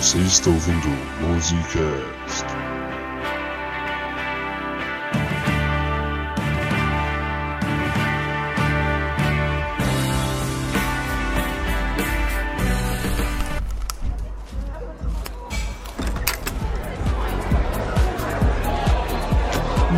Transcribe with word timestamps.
Você 0.00 0.16
está 0.16 0.48
ouvindo 0.48 0.88
Musicast. 1.20 2.46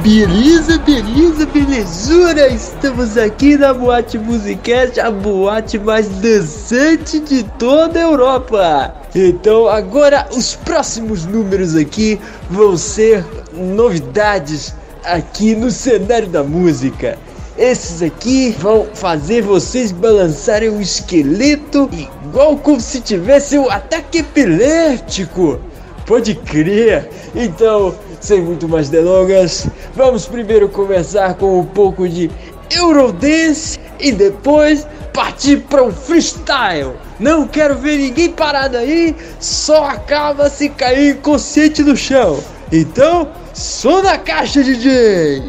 Beleza, 0.02 0.78
beleza, 0.78 1.46
belezura! 1.46 2.48
Estamos 2.48 3.16
aqui 3.16 3.56
na 3.56 3.72
Boate 3.72 4.18
Musicast, 4.18 4.98
a 4.98 5.12
boate 5.12 5.78
mais 5.78 6.08
dançante 6.08 7.20
de 7.20 7.44
toda 7.56 8.00
a 8.00 8.02
Europa. 8.02 9.01
Então, 9.14 9.68
agora 9.68 10.26
os 10.32 10.54
próximos 10.54 11.26
números 11.26 11.76
aqui 11.76 12.18
vão 12.48 12.76
ser 12.78 13.24
novidades 13.52 14.74
aqui 15.04 15.54
no 15.54 15.70
cenário 15.70 16.28
da 16.28 16.42
música. 16.42 17.18
Esses 17.58 18.00
aqui 18.00 18.56
vão 18.58 18.86
fazer 18.94 19.42
vocês 19.42 19.92
balançarem 19.92 20.70
o 20.70 20.80
esqueleto 20.80 21.90
igual 21.92 22.56
como 22.56 22.80
se 22.80 23.02
tivesse 23.02 23.58
um 23.58 23.70
ataque 23.70 24.18
epilético. 24.18 25.60
Pode 26.06 26.34
crer. 26.34 27.10
Então, 27.34 27.94
sem 28.18 28.40
muito 28.40 28.66
mais 28.66 28.88
delongas, 28.88 29.66
vamos 29.94 30.26
primeiro 30.26 30.68
começar 30.70 31.34
com 31.34 31.60
um 31.60 31.66
pouco 31.66 32.08
de 32.08 32.30
Eurodance 32.70 33.78
e 34.00 34.10
depois 34.10 34.86
partir 35.12 35.58
para 35.68 35.82
um 35.82 35.92
freestyle. 35.92 36.96
Não 37.20 37.46
quero 37.46 37.76
ver 37.76 37.98
ninguém 37.98 38.30
parado 38.30 38.76
aí, 38.76 39.14
só 39.38 39.84
acaba 39.84 40.48
se 40.48 40.68
cair 40.68 41.16
inconsciente 41.16 41.82
no 41.82 41.96
chão. 41.96 42.42
Então, 42.70 43.30
som 43.54 44.02
na 44.02 44.18
caixa, 44.18 44.62
DJ! 44.62 45.42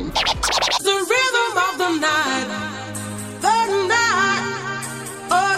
Oh. 5.31 5.53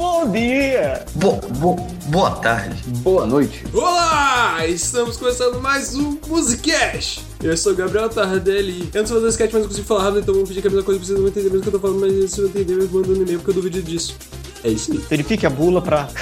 Bom 0.00 0.30
dia! 0.32 1.04
Bo, 1.14 1.32
bo, 1.58 1.76
boa 2.06 2.30
tarde. 2.36 2.82
Boa 2.98 3.26
noite. 3.26 3.64
Olá! 3.72 4.66
Estamos 4.66 5.16
começando 5.16 5.60
mais 5.60 5.94
um 5.94 6.18
Musicast! 6.26 7.29
Eu 7.42 7.56
sou 7.56 7.72
o 7.72 7.74
Gabriel 7.74 8.08
Tardelli. 8.08 8.90
Eu 8.92 9.00
não 9.00 9.06
sei 9.06 9.16
fazer 9.16 9.28
sketch, 9.28 9.52
mas 9.52 9.62
eu 9.62 9.68
consigo 9.68 9.86
falar 9.86 10.04
rápido, 10.04 10.20
então 10.20 10.34
vou 10.34 10.46
pedir 10.46 10.60
que 10.60 10.68
a 10.68 10.70
mesma 10.70 10.84
coisa 10.84 11.00
vocês 11.02 11.18
não 11.18 11.26
entender 11.26 11.50
mesmo 11.50 11.60
o 11.60 11.62
que 11.62 11.68
eu 11.68 11.72
tô 11.72 11.80
falando, 11.80 12.00
mas 12.00 12.30
se 12.30 12.40
não 12.40 12.48
entender, 12.48 12.74
eu 12.74 12.88
mando 12.90 13.12
um 13.12 13.16
e-mail 13.16 13.38
porque 13.38 13.50
eu 13.50 13.54
duvido 13.54 13.82
disso. 13.82 14.14
É 14.62 14.68
isso 14.68 14.92
aí. 14.92 14.98
Verifique 14.98 15.46
a 15.46 15.50
bula 15.50 15.80
pra. 15.80 16.08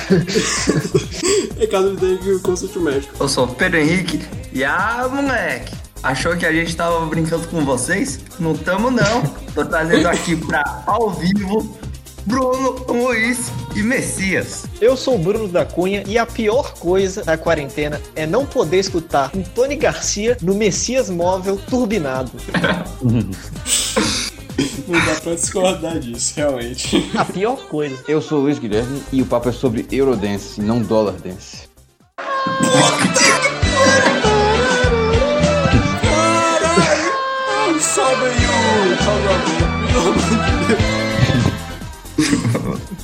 É 1.60 1.66
caso 1.66 1.96
de 1.96 2.38
consulte 2.38 2.78
o 2.78 2.80
médico. 2.80 3.12
Eu 3.18 3.28
sou 3.28 3.44
o 3.44 3.48
Pedro 3.48 3.80
Henrique. 3.80 4.24
E 4.52 4.62
ah, 4.62 5.08
moleque, 5.12 5.74
achou 6.04 6.36
que 6.36 6.46
a 6.46 6.52
gente 6.52 6.76
tava 6.76 7.04
brincando 7.06 7.48
com 7.48 7.64
vocês? 7.64 8.20
Não 8.38 8.56
tamo 8.56 8.92
não. 8.92 9.22
Tô 9.56 9.64
trazendo 9.64 10.06
aqui 10.06 10.36
pra 10.36 10.84
ao 10.86 11.10
vivo 11.10 11.76
Bruno, 12.28 12.84
Luiz 12.86 13.50
e 13.74 13.82
Messias. 13.82 14.66
Eu 14.82 14.98
sou 14.98 15.14
o 15.14 15.18
Bruno 15.18 15.48
da 15.48 15.64
Cunha 15.64 16.04
e 16.06 16.18
a 16.18 16.26
pior 16.26 16.74
coisa 16.74 17.24
da 17.24 17.38
quarentena 17.38 17.98
é 18.14 18.26
não 18.26 18.44
poder 18.44 18.80
escutar 18.80 19.30
um 19.34 19.42
Tony 19.42 19.76
Garcia 19.76 20.36
no 20.42 20.54
Messias 20.54 21.08
Móvel 21.08 21.58
turbinado. 21.70 22.30
Não 24.86 25.06
dá 25.06 25.20
pra 25.22 25.34
discordar 25.34 25.98
disso, 26.00 26.34
realmente. 26.36 27.10
A 27.16 27.24
pior 27.24 27.56
coisa. 27.68 27.96
Eu 28.06 28.20
sou 28.20 28.40
o 28.40 28.42
Luiz 28.42 28.58
Guilherme 28.58 29.02
e 29.10 29.22
o 29.22 29.26
papo 29.26 29.48
é 29.48 29.52
sobre 29.52 29.86
Eurodance, 29.90 30.60
não 30.60 30.82
dólar 30.82 31.14
dance. 31.14 31.66
Caralho! 32.16 33.18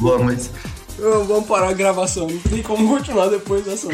Boa, 0.04 0.18
Ô, 0.98 1.24
Vamos 1.24 1.46
parar 1.48 1.70
a 1.70 1.72
gravação, 1.72 2.26
não 2.28 2.38
tem 2.38 2.62
como 2.62 2.86
continuar 2.86 3.28
depois 3.28 3.64
dessa 3.64 3.88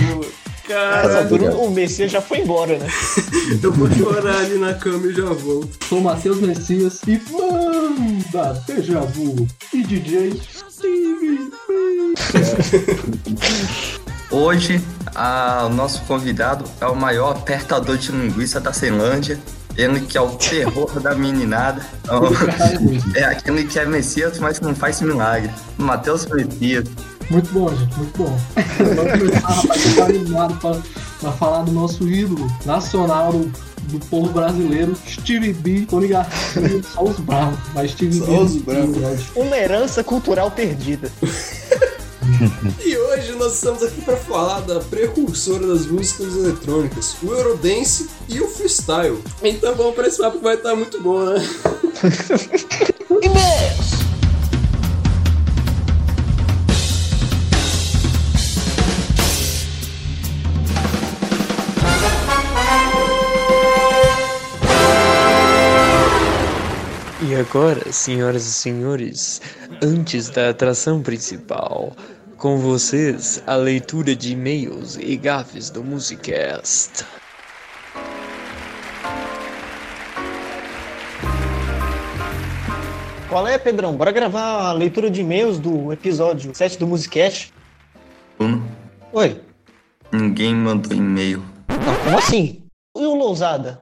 Caralho, 0.67 1.19
altura, 1.19 1.55
o 1.57 1.71
Messias 1.71 2.11
já 2.11 2.21
foi 2.21 2.39
embora, 2.41 2.77
né? 2.79 2.87
eu 3.63 3.73
vou 3.73 3.89
chorar 3.93 4.39
ali 4.39 4.59
na 4.59 4.75
cama 4.75 5.07
e 5.07 5.15
já 5.15 5.27
volto. 5.27 5.69
Sou 5.89 6.01
Matheus 6.01 6.41
Messias 6.41 7.01
e 7.07 7.21
manda 7.33 8.53
Deja 8.67 9.01
Vu 9.01 9.47
e 9.73 9.83
DJ 9.85 10.41
Steve 10.71 11.51
hoje 14.31 14.81
a- 15.15 15.67
o 15.67 15.75
nosso 15.75 16.03
convidado 16.03 16.65
é 16.81 16.87
o 16.87 16.95
maior 16.97 17.37
apertador 17.37 17.97
de 17.97 18.11
linguiça 18.13 18.61
da 18.61 18.73
Ceilândia. 18.73 19.39
Ele 19.77 20.01
que 20.01 20.19
é 20.19 20.21
o 20.21 20.31
terror 20.31 21.01
da 21.01 21.15
meninada. 21.15 21.85
É 23.15 23.25
aquele 23.25 23.65
que 23.65 23.79
é 23.79 23.85
Messias, 23.87 24.39
mas 24.39 24.61
não 24.61 24.75
faz 24.75 25.01
milagre. 25.01 25.51
Matheus 25.79 26.27
Messias. 26.27 26.85
Muito 27.31 27.53
bom, 27.53 27.69
gente, 27.75 27.97
muito 27.97 28.19
bom. 28.19 28.39
Vamos 28.97 29.13
começar, 29.19 29.49
rapaz, 29.49 29.99
animado 29.99 30.83
pra 31.21 31.33
falar 31.33 31.63
do 31.63 31.71
nosso 31.71 32.09
ídolo 32.09 32.51
nacional 32.67 33.33
do, 33.33 33.53
do 33.85 34.05
povo 34.07 34.33
brasileiro, 34.33 34.97
Steve 35.07 35.53
B, 35.53 35.87
Tony 35.89 36.09
Garcia, 36.09 36.83
só 36.83 37.05
os 37.05 37.21
bravos, 37.21 37.59
mas 37.73 37.93
Steve 37.93 38.19
Só 38.19 38.27
B. 38.27 38.33
os 38.33 38.57
bravos. 38.57 39.27
Uma 39.37 39.57
herança 39.57 40.03
cultural 40.03 40.51
perdida. 40.51 41.11
E 42.85 42.97
hoje 42.97 43.33
nós 43.33 43.55
estamos 43.55 43.83
aqui 43.83 44.01
para 44.03 44.17
falar 44.17 44.61
da 44.61 44.81
precursora 44.81 45.67
das 45.67 45.87
músicas 45.87 46.35
eletrônicas, 46.37 47.17
o 47.23 47.33
Eurodance 47.33 48.09
e 48.29 48.41
o 48.41 48.49
Freestyle. 48.49 49.19
Então 49.43 49.75
vamos 49.75 49.95
para 49.95 50.07
esse 50.07 50.19
papo 50.19 50.39
que 50.39 50.45
vai 50.45 50.55
estar 50.55 50.75
muito 50.75 51.01
bom, 51.01 51.25
né? 51.25 51.41
E 67.23 67.35
agora, 67.37 67.93
senhoras 67.93 68.45
e 68.47 68.53
senhores, 68.53 69.41
antes 69.83 70.31
da 70.31 70.49
atração 70.49 71.01
principal, 71.01 71.95
com 72.41 72.57
vocês 72.57 73.43
a 73.47 73.55
leitura 73.55 74.17
de 74.17 74.33
e-mails 74.33 74.97
e 74.97 75.15
gafes 75.15 75.69
do 75.69 75.85
Musicast. 75.85 77.05
Qual 83.29 83.47
é, 83.47 83.59
Pedrão? 83.59 83.95
Bora 83.95 84.11
gravar 84.11 84.69
a 84.71 84.73
leitura 84.73 85.11
de 85.11 85.21
e-mails 85.21 85.59
do 85.59 85.93
episódio 85.93 86.55
7 86.55 86.79
do 86.79 86.87
Musicast. 86.87 87.53
Bruno, 88.39 88.67
Oi, 89.13 89.39
ninguém 90.11 90.55
mandou 90.55 90.97
e-mail. 90.97 91.45
não, 91.69 92.05
como 92.05 92.19
assim? 92.19 92.63
E 92.97 93.05
o 93.05 93.15
Lousada? 93.17 93.79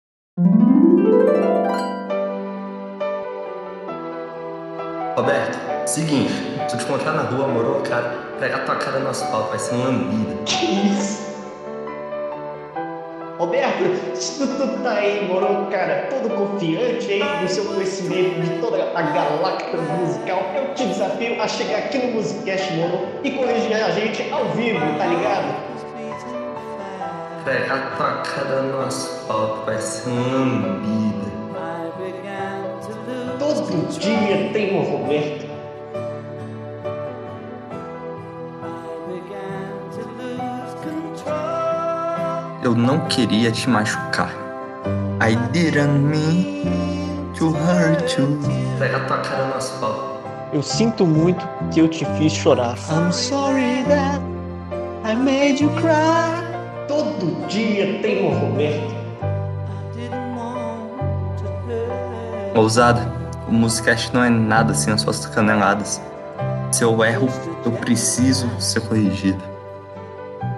Roberto, 5.16 5.88
seguinte, 5.88 6.32
se 6.69 6.75
eu 6.75 6.78
te 6.78 6.84
encontrar 6.84 7.12
na 7.12 7.22
rua, 7.22 7.46
moro, 7.46 7.82
cara, 7.82 8.28
pegar 8.38 8.60
tua 8.60 8.76
cara 8.76 9.00
no 9.00 9.10
asfalto, 9.10 9.50
vai 9.50 9.59
ser 9.59 9.75
uma 9.75 9.87
lambida. 9.87 10.37
Que 10.44 10.66
isso? 10.88 11.28
Roberto, 13.38 13.84
tu, 14.38 14.82
tá 14.82 14.91
aí, 14.91 15.28
moro, 15.28 15.66
cara, 15.71 16.09
todo 16.10 16.28
confiante 16.34 17.12
aí 17.12 17.43
no 17.43 17.49
seu 17.49 17.64
conhecimento 17.67 18.40
de 18.40 18.58
toda 18.61 18.82
a 18.94 19.02
galáctica 19.02 19.76
musical, 19.76 20.43
eu 20.56 20.75
te 20.75 20.87
desafio 20.87 21.40
a 21.40 21.46
chegar 21.46 21.79
aqui 21.79 21.99
no 21.99 22.14
Musicast, 22.14 22.73
moro, 22.75 23.06
e 23.23 23.31
corrigir 23.31 23.76
a 23.76 23.90
gente 23.90 24.29
ao 24.32 24.44
vivo, 24.46 24.81
tá 24.99 25.06
ligado? 25.06 25.69
Pegar 27.44 27.96
tua 27.96 28.23
cara 28.23 28.62
no 28.62 28.81
asfalto, 28.81 29.64
vai 29.67 29.79
ser 29.79 30.11
uma 30.11 30.67
lambida. 30.67 31.29
Todo 33.38 33.88
dia 34.00 34.50
tem 34.52 34.76
um 34.76 34.82
Roberto. 34.82 35.48
Eu 42.69 42.75
não 42.75 43.00
queria 43.09 43.50
te 43.50 43.67
machucar. 43.67 44.31
I 45.23 45.35
didn't 45.53 46.00
mean 46.00 47.32
to 47.38 47.49
hurt 47.49 48.19
you. 48.19 48.38
Pega 48.79 49.00
tua 49.06 49.17
cara 49.20 49.47
no 49.47 49.55
asfalto. 49.55 50.20
Eu 50.53 50.62
sinto 50.62 51.06
muito 51.06 51.49
que 51.73 51.81
eu 51.81 51.88
te 51.88 52.05
fiz 52.19 52.31
chorar. 52.31 52.76
I'm 52.91 53.11
sorry 53.11 53.85
that 53.88 54.20
I 55.03 55.17
made 55.17 55.62
you 55.62 55.70
cry. 55.76 56.44
Todo 56.87 57.49
dia 57.49 58.03
tem 58.03 58.26
um 58.26 58.38
Roberto. 58.38 58.94
Ousada, 62.55 63.11
o 63.49 63.53
Musicast 63.53 64.12
não 64.12 64.23
é 64.23 64.29
nada 64.29 64.75
sem 64.75 64.93
as 64.93 65.00
suas 65.00 65.25
caneladas. 65.25 66.03
Se 66.71 66.85
eu 66.85 67.03
erro, 67.03 67.31
eu 67.64 67.73
preciso 67.73 68.47
ser 68.61 68.82
corrigido. 68.82 69.43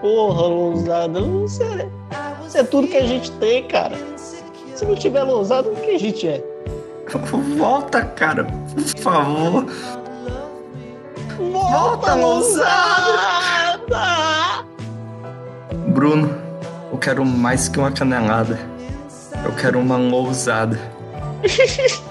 Porra, 0.01 0.43
Lousada, 0.49 1.21
você, 1.21 1.89
você 2.51 2.59
é 2.59 2.65
tudo 2.65 2.89
que 2.89 2.97
a 2.97 3.07
gente 3.07 3.31
tem, 3.33 3.67
cara. 3.69 3.97
Se 4.75 4.85
não 4.85 4.97
tiver 4.97 5.23
Lousada, 5.23 5.69
o 5.69 5.77
que 5.77 5.93
a 5.93 5.99
gente 5.99 6.27
é? 6.27 6.43
Volta, 7.57 8.05
cara, 8.05 8.45
por 8.45 8.83
favor. 9.01 9.67
Volta, 11.39 12.15
Lousada! 12.15 13.21
Bruno, 15.89 16.35
eu 16.91 16.99
quero 16.99 17.25
mais 17.25 17.69
que 17.69 17.79
uma 17.79 17.93
canelada. 17.93 18.59
Eu 19.45 19.53
quero 19.53 19.79
uma 19.79 19.97
lousada. 19.97 20.79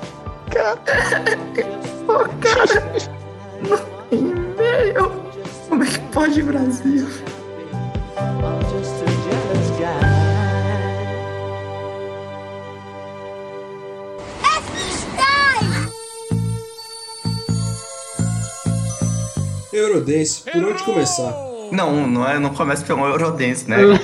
Cara. 0.49 0.79
No 3.61 3.77
e-mail. 4.11 5.11
Como 5.67 5.83
é 5.83 5.87
que 5.87 5.99
pode, 6.11 6.41
Brasil? 6.41 7.07
Eurodance, 19.79 20.41
por 20.41 20.63
onde 20.63 20.83
começar? 20.83 21.49
Não, 21.71 22.07
não 22.07 22.27
é, 22.27 22.39
não 22.39 22.49
começa 22.51 22.83
pelo 22.83 23.05
Eurodance, 23.05 23.69
né? 23.69 23.77
Então, 23.83 23.99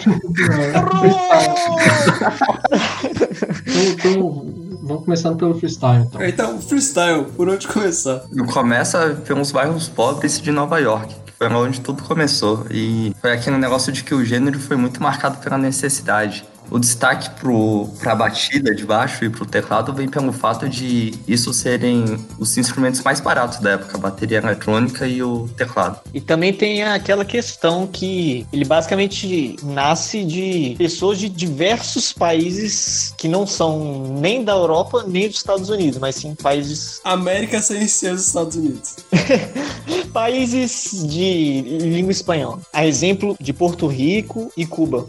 então, 3.87 4.45
vamos 4.83 5.03
começando 5.03 5.37
pelo 5.37 5.55
freestyle, 5.57 6.03
então. 6.03 6.21
É, 6.21 6.29
Então, 6.29 6.61
freestyle, 6.61 7.25
por 7.35 7.49
onde 7.49 7.67
começar? 7.67 8.23
Começa 8.53 9.21
pelos 9.25 9.51
bairros 9.51 9.87
pobres 9.87 10.39
de 10.39 10.51
Nova 10.51 10.79
York, 10.79 11.13
que 11.25 11.33
foi 11.37 11.47
onde 11.47 11.81
tudo 11.81 12.03
começou. 12.03 12.65
E 12.69 13.13
foi 13.21 13.31
aquele 13.31 13.57
negócio 13.57 13.91
de 13.91 14.03
que 14.03 14.13
o 14.13 14.23
gênero 14.23 14.59
foi 14.59 14.77
muito 14.77 15.01
marcado 15.01 15.37
pela 15.37 15.57
necessidade. 15.57 16.45
O 16.69 16.79
destaque 16.79 17.29
pro, 17.39 17.89
pra 17.99 18.15
batida 18.15 18.73
de 18.73 18.85
baixo 18.85 19.23
e 19.25 19.29
pro 19.29 19.45
teclado 19.45 19.93
vem 19.93 20.07
pelo 20.07 20.31
fato 20.31 20.67
de 20.67 21.13
isso 21.27 21.53
serem 21.53 22.17
os 22.39 22.57
instrumentos 22.57 23.01
mais 23.01 23.19
baratos 23.19 23.59
da 23.59 23.71
época, 23.71 23.97
a 23.97 23.99
bateria 23.99 24.37
eletrônica 24.37 25.07
e 25.07 25.21
o 25.21 25.47
teclado. 25.55 25.99
E 26.13 26.21
também 26.21 26.53
tem 26.53 26.83
aquela 26.83 27.25
questão 27.25 27.87
que 27.87 28.45
ele 28.51 28.65
basicamente 28.65 29.55
nasce 29.63 30.23
de 30.23 30.75
pessoas 30.77 31.19
de 31.19 31.29
diversos 31.29 32.11
países 32.11 33.13
que 33.17 33.27
não 33.27 33.45
são 33.45 34.17
nem 34.19 34.43
da 34.43 34.53
Europa 34.53 35.03
nem 35.07 35.27
dos 35.27 35.37
Estados 35.37 35.69
Unidos, 35.69 35.99
mas 35.99 36.15
sim 36.15 36.35
países 36.35 36.99
América 37.03 37.61
sem 37.61 37.87
ser 37.87 38.13
os 38.13 38.27
Estados 38.27 38.55
Unidos. 38.55 38.95
países 40.11 41.05
de 41.07 41.61
língua 41.81 42.11
espanhola. 42.11 42.59
A 42.71 42.85
exemplo 42.85 43.35
de 43.39 43.51
Porto 43.51 43.87
Rico 43.87 44.51
e 44.55 44.65
Cuba. 44.65 45.05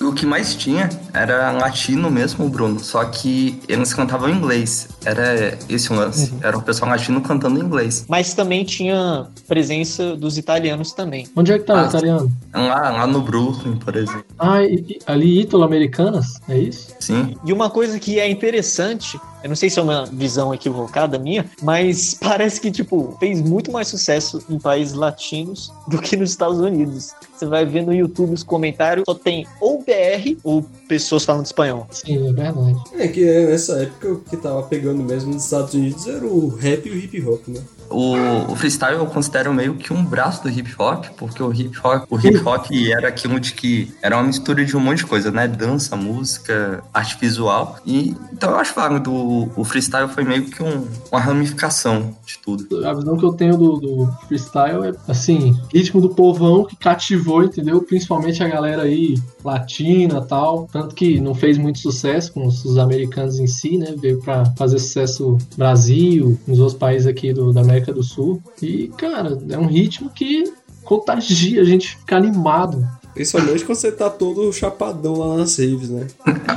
O 0.00 0.12
que 0.12 0.24
mais 0.24 0.54
tinha 0.54 0.88
era 1.12 1.50
latino 1.52 2.10
mesmo, 2.10 2.48
Bruno, 2.48 2.78
só 2.80 3.04
que 3.04 3.60
eles 3.68 3.92
cantavam 3.94 4.28
em 4.28 4.34
inglês. 4.36 4.88
Era 5.04 5.56
esse 5.68 5.92
o 5.92 5.96
lance. 5.96 6.32
Era 6.42 6.56
o 6.58 6.62
pessoal 6.62 6.90
latino 6.90 7.20
cantando 7.20 7.58
em 7.60 7.62
inglês. 7.64 8.04
Mas 8.08 8.34
também 8.34 8.64
tinha 8.64 9.26
presença 9.46 10.16
dos 10.16 10.36
italianos 10.38 10.92
também. 10.92 11.26
Onde 11.36 11.52
é 11.52 11.58
que 11.58 11.64
tá 11.64 11.74
o 11.74 11.76
Ah. 11.78 11.86
italiano? 11.88 12.32
Lá, 12.54 12.90
lá 12.90 13.06
no 13.06 13.20
Brooklyn, 13.22 13.76
por 13.76 13.96
exemplo. 13.96 14.24
Ah, 14.38 14.62
e- 14.62 14.98
ali 15.06 15.40
Ítalo-Americanas? 15.42 16.34
É 16.48 16.58
isso? 16.58 16.88
Sim. 17.00 17.36
E 17.44 17.52
uma 17.52 17.70
coisa 17.70 17.98
que 17.98 18.18
é 18.18 18.28
interessante, 18.30 19.18
eu 19.42 19.48
não 19.48 19.56
sei 19.56 19.70
se 19.70 19.78
é 19.78 19.82
uma 19.82 20.06
visão 20.06 20.52
equivocada 20.52 21.18
minha, 21.18 21.48
mas 21.62 22.14
parece 22.20 22.60
que, 22.60 22.70
tipo, 22.70 23.16
fez 23.18 23.40
muito 23.40 23.70
mais 23.70 23.88
sucesso 23.88 24.42
em 24.48 24.58
países 24.58 24.94
latinos 24.94 25.72
do 25.88 25.98
que 26.00 26.16
nos 26.16 26.30
Estados 26.30 26.58
Unidos. 26.58 27.14
Você 27.34 27.46
vai 27.46 27.64
ver 27.64 27.84
no 27.84 27.92
YouTube 27.92 28.32
os 28.32 28.42
comentários, 28.42 29.04
só 29.06 29.14
tem 29.14 29.46
ou 29.60 29.78
BR 29.82 30.38
ou 30.42 30.64
pessoas 30.88 31.24
falando 31.24 31.44
espanhol. 31.44 31.86
Sim, 31.90 32.28
é 32.28 32.32
verdade. 32.32 32.76
É 32.94 33.08
que 33.08 33.24
nessa 33.24 33.82
época 33.82 34.12
o 34.12 34.20
que 34.20 34.36
tava 34.36 34.62
pegando 34.62 35.02
mesmo 35.02 35.34
nos 35.34 35.44
Estados 35.44 35.74
Unidos 35.74 36.06
era 36.06 36.24
o 36.24 36.48
rap 36.48 36.86
e 36.86 36.90
o 36.90 36.96
hip 36.96 37.22
hop, 37.26 37.48
né? 37.48 37.60
O, 37.90 38.52
o 38.52 38.56
freestyle 38.56 38.96
eu 38.96 39.06
considero 39.06 39.52
meio 39.54 39.74
que 39.74 39.92
um 39.92 40.04
braço 40.04 40.42
do 40.42 40.50
hip 40.50 40.74
hop, 40.78 41.04
porque 41.16 41.42
o 41.42 41.52
hip 41.52 41.76
hop, 41.82 42.04
o 42.10 42.18
hip 42.18 42.38
hop 42.46 42.66
era 42.96 43.08
aquilo 43.08 43.38
de 43.38 43.52
que 43.52 43.92
era 44.02 44.16
uma 44.16 44.24
mistura 44.24 44.64
de 44.64 44.76
um 44.76 44.80
monte 44.80 44.98
de 44.98 45.06
coisa, 45.06 45.30
né? 45.30 45.46
Dança, 45.48 45.96
música, 45.96 46.82
arte 46.92 47.16
visual. 47.20 47.78
E 47.86 48.14
então 48.32 48.50
eu 48.50 48.56
acho 48.56 48.74
válido. 48.74 49.12
O, 49.12 49.50
o 49.56 49.64
freestyle 49.64 50.08
foi 50.08 50.24
meio 50.24 50.46
que 50.46 50.62
um- 50.62 50.86
uma 51.10 51.20
ramificação 51.20 52.14
de 52.26 52.38
tudo. 52.38 52.86
A 52.86 52.92
visão 52.94 53.16
que 53.16 53.24
eu 53.24 53.32
tenho 53.32 53.56
do, 53.56 53.76
do 53.78 54.12
freestyle 54.26 54.86
é, 54.88 54.92
assim, 55.08 55.56
ritmo 55.72 56.00
do 56.00 56.08
povão 56.10 56.64
que 56.64 56.76
cativou, 56.76 57.42
entendeu? 57.44 57.80
Principalmente 57.82 58.42
a 58.42 58.48
galera 58.48 58.82
aí 58.82 59.14
latina 59.44 60.20
tal. 60.22 60.68
Tanto 60.72 60.94
que 60.94 61.20
não 61.20 61.34
fez 61.34 61.56
muito 61.58 61.78
sucesso 61.78 62.32
com 62.32 62.46
os, 62.46 62.64
os 62.64 62.78
americanos 62.78 63.38
em 63.38 63.46
si, 63.46 63.76
né? 63.78 63.94
Veio 63.96 64.20
pra 64.20 64.44
fazer 64.56 64.78
sucesso 64.78 65.32
no 65.32 65.38
Brasil, 65.56 66.38
nos 66.46 66.58
outros 66.58 66.78
países 66.78 67.06
aqui 67.06 67.32
do, 67.32 67.52
da 67.52 67.60
América 67.60 67.75
do 67.92 68.02
Sul. 68.02 68.42
E, 68.60 68.88
cara, 68.96 69.38
é 69.50 69.58
um 69.58 69.66
ritmo 69.66 70.10
que 70.10 70.44
contagia 70.84 71.60
a 71.60 71.64
gente 71.64 71.96
fica 71.96 72.16
animado. 72.16 72.86
Principalmente 73.14 73.64
quando 73.64 73.78
você 73.78 73.90
tá 73.92 74.10
todo 74.10 74.52
chapadão 74.52 75.16
lá 75.18 75.36
nas 75.38 75.56
raves, 75.58 75.88
né? 75.90 76.06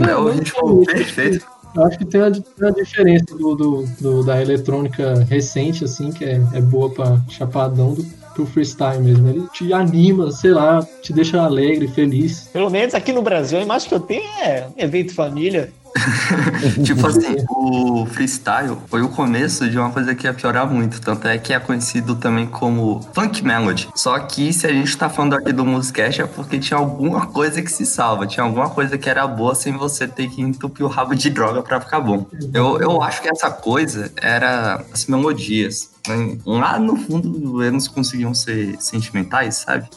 É 0.10 0.16
o 0.16 0.30
ritmo 0.30 0.86
perfeito. 0.86 1.46
Eu 1.76 1.84
acho 1.86 1.98
que 2.00 2.06
tem 2.06 2.20
uma, 2.20 2.32
tem 2.32 2.44
uma 2.60 2.72
diferença 2.72 3.26
do, 3.38 3.56
do- 3.56 3.86
do- 4.02 4.24
da 4.24 4.42
eletrônica 4.42 5.24
recente, 5.30 5.86
assim, 5.86 6.12
que 6.12 6.26
é, 6.26 6.42
é 6.54 6.60
boa 6.62 6.90
pra 6.90 7.22
chapadão, 7.30 7.94
do, 7.94 8.04
pro 8.34 8.46
freestyle 8.46 9.00
mesmo. 9.02 9.30
Ele 9.30 9.44
te 9.54 9.72
anima, 9.72 10.32
sei 10.32 10.52
lá, 10.52 10.86
te 11.02 11.14
deixa 11.14 11.40
alegre, 11.42 11.88
feliz. 11.88 12.50
Pelo 12.52 12.70
menos 12.72 12.96
aqui 12.96 13.14
no 13.14 13.22
Brasil, 13.22 13.60
a 13.60 13.62
imagem 13.62 13.88
que 13.88 13.94
eu 13.96 14.00
tenho 14.00 14.28
é 14.42 14.68
evento 14.78 15.14
família. 15.14 15.72
tipo 16.84 17.06
assim, 17.08 17.36
o 17.50 18.06
freestyle 18.06 18.78
foi 18.88 19.02
o 19.02 19.10
começo 19.10 19.70
de 19.70 19.78
uma 19.78 19.92
coisa 19.92 20.14
que 20.16 20.28
ia 20.28 20.34
piorar 20.34 20.70
muito. 20.70 21.02
Tanto 21.02 21.28
é 21.28 21.38
que 21.38 21.54
é 21.54 21.60
conhecido 21.60 22.16
também 22.16 22.46
como 22.48 23.02
funk 23.14 23.44
melody. 23.44 23.90
Só 23.96 24.18
que 24.20 24.52
se 24.54 24.68
a 24.68 24.72
gente 24.72 24.96
tá 24.98 25.10
falando 25.10 25.36
aqui 25.36 25.52
do 25.52 25.66
Musicast 25.66 26.22
é 26.22 26.26
porque 26.28 26.60
tinha 26.60 26.78
alguma 26.78 27.28
coisa 27.28 27.62
que 27.62 27.72
se 27.72 27.86
salva. 27.86 28.28
Tinha 28.28 28.44
alguma 28.44 28.70
coisa 28.70 28.98
que 28.98 29.10
era 29.10 29.26
boa 29.28 29.56
sem 29.56 29.74
você 29.74 30.08
ter 30.08 30.30
que 30.30 30.42
entupir 30.42 30.86
o 30.86 30.90
rabo 30.90 31.16
de 31.16 31.30
droga 31.30 31.62
pra 31.62 31.80
ficar 31.80 32.00
bom. 32.00 32.26
Eu, 32.54 32.80
eu 32.80 33.02
acho 33.02 33.22
que 33.22 33.30
essa 33.30 33.50
coisa 33.50 34.12
era 34.22 34.84
as 34.94 35.06
melodias. 35.06 35.90
né? 36.08 36.38
Lá 36.46 36.80
no 36.80 36.96
fundo 36.96 37.64
eles 37.64 37.88
conseguiam 37.88 38.34
ser 38.34 38.76
sentimentais, 38.80 39.56
sabe? 39.58 39.88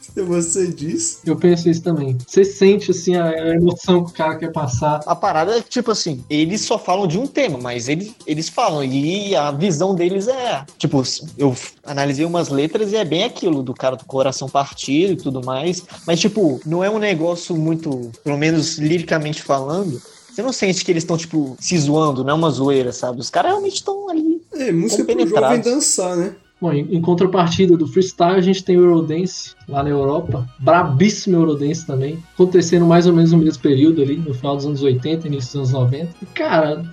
você 0.15 0.67
diz. 0.67 1.21
Eu 1.25 1.35
penso 1.35 1.69
isso 1.69 1.81
também. 1.81 2.17
Você 2.27 2.43
sente, 2.43 2.91
assim, 2.91 3.15
a, 3.15 3.55
emoção 3.55 4.03
que 4.03 4.11
o 4.11 4.13
cara 4.13 4.35
quer 4.35 4.51
passar. 4.51 5.01
A 5.05 5.15
parada 5.15 5.57
é 5.57 5.61
tipo 5.61 5.91
assim, 5.91 6.23
eles 6.29 6.61
só 6.61 6.77
falam 6.77 7.07
de 7.07 7.17
um 7.17 7.27
tema, 7.27 7.57
mas 7.61 7.87
eles, 7.87 8.13
eles 8.25 8.49
falam, 8.49 8.83
e 8.83 9.35
a 9.35 9.51
visão 9.51 9.95
deles 9.95 10.27
é. 10.27 10.65
Tipo, 10.77 11.03
eu 11.37 11.55
analisei 11.85 12.25
umas 12.25 12.49
letras 12.49 12.91
e 12.91 12.95
é 12.95 13.05
bem 13.05 13.23
aquilo, 13.23 13.63
do 13.63 13.73
cara 13.73 13.95
do 13.95 14.05
coração 14.05 14.49
partido 14.49 15.13
e 15.13 15.17
tudo 15.17 15.45
mais. 15.45 15.83
Mas, 16.05 16.19
tipo, 16.19 16.59
não 16.65 16.83
é 16.83 16.89
um 16.89 16.99
negócio 16.99 17.55
muito, 17.55 18.11
pelo 18.23 18.37
menos 18.37 18.77
liricamente 18.77 19.41
falando. 19.41 20.01
Você 20.31 20.41
não 20.41 20.53
sente 20.53 20.85
que 20.85 20.91
eles 20.91 21.03
estão, 21.03 21.17
tipo, 21.17 21.57
se 21.59 21.77
zoando, 21.77 22.23
não 22.23 22.31
é 22.31 22.33
uma 22.33 22.49
zoeira, 22.49 22.93
sabe? 22.93 23.19
Os 23.19 23.29
caras 23.29 23.51
realmente 23.51 23.75
estão 23.75 24.09
ali. 24.09 24.41
É, 24.53 24.71
música 24.71 25.03
pro 25.03 25.27
jovem 25.27 25.59
dançar, 25.59 26.15
né? 26.15 26.35
Bom, 26.61 26.71
em, 26.71 26.87
em 26.91 27.01
contrapartida 27.01 27.75
do 27.75 27.87
freestyle, 27.87 28.35
a 28.35 28.41
gente 28.41 28.63
tem 28.63 28.77
o 28.77 28.85
Eurodance 28.85 29.55
lá 29.67 29.81
na 29.81 29.89
Europa. 29.89 30.47
Brabíssimo 30.59 31.37
Eurodance 31.37 31.87
também. 31.87 32.19
Acontecendo 32.35 32.85
mais 32.85 33.07
ou 33.07 33.13
menos 33.13 33.31
no 33.31 33.39
mesmo 33.39 33.63
período 33.63 33.99
ali, 33.99 34.17
no 34.17 34.31
final 34.35 34.55
dos 34.55 34.67
anos 34.67 34.83
80, 34.83 35.27
início 35.27 35.59
dos 35.59 35.71
anos 35.71 35.91
90. 35.91 36.09
E, 36.21 36.25
cara, 36.27 36.83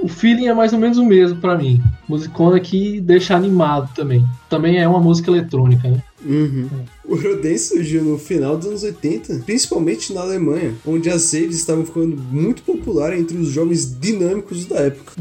o 0.00 0.06
feeling 0.06 0.46
é 0.46 0.54
mais 0.54 0.72
ou 0.72 0.78
menos 0.78 0.96
o 0.96 1.04
mesmo 1.04 1.40
pra 1.40 1.58
mim. 1.58 1.82
Musicona 2.08 2.60
que 2.60 3.00
deixa 3.00 3.34
animado 3.34 3.92
também. 3.96 4.24
Também 4.48 4.78
é 4.78 4.86
uma 4.86 5.00
música 5.00 5.28
eletrônica, 5.28 5.88
né? 5.88 6.00
Uhum. 6.26 6.68
O 7.04 7.16
Eurodance 7.16 7.68
surgiu 7.68 8.02
no 8.02 8.18
final 8.18 8.56
dos 8.56 8.66
anos 8.66 8.82
80, 8.82 9.42
principalmente 9.46 10.12
na 10.12 10.22
Alemanha, 10.22 10.74
onde 10.84 11.08
as 11.08 11.32
raves 11.32 11.56
estavam 11.56 11.84
ficando 11.84 12.16
muito 12.16 12.62
populares 12.62 13.20
entre 13.20 13.36
os 13.36 13.48
jovens 13.48 13.98
dinâmicos 13.98 14.66
da 14.66 14.76
época. 14.76 15.12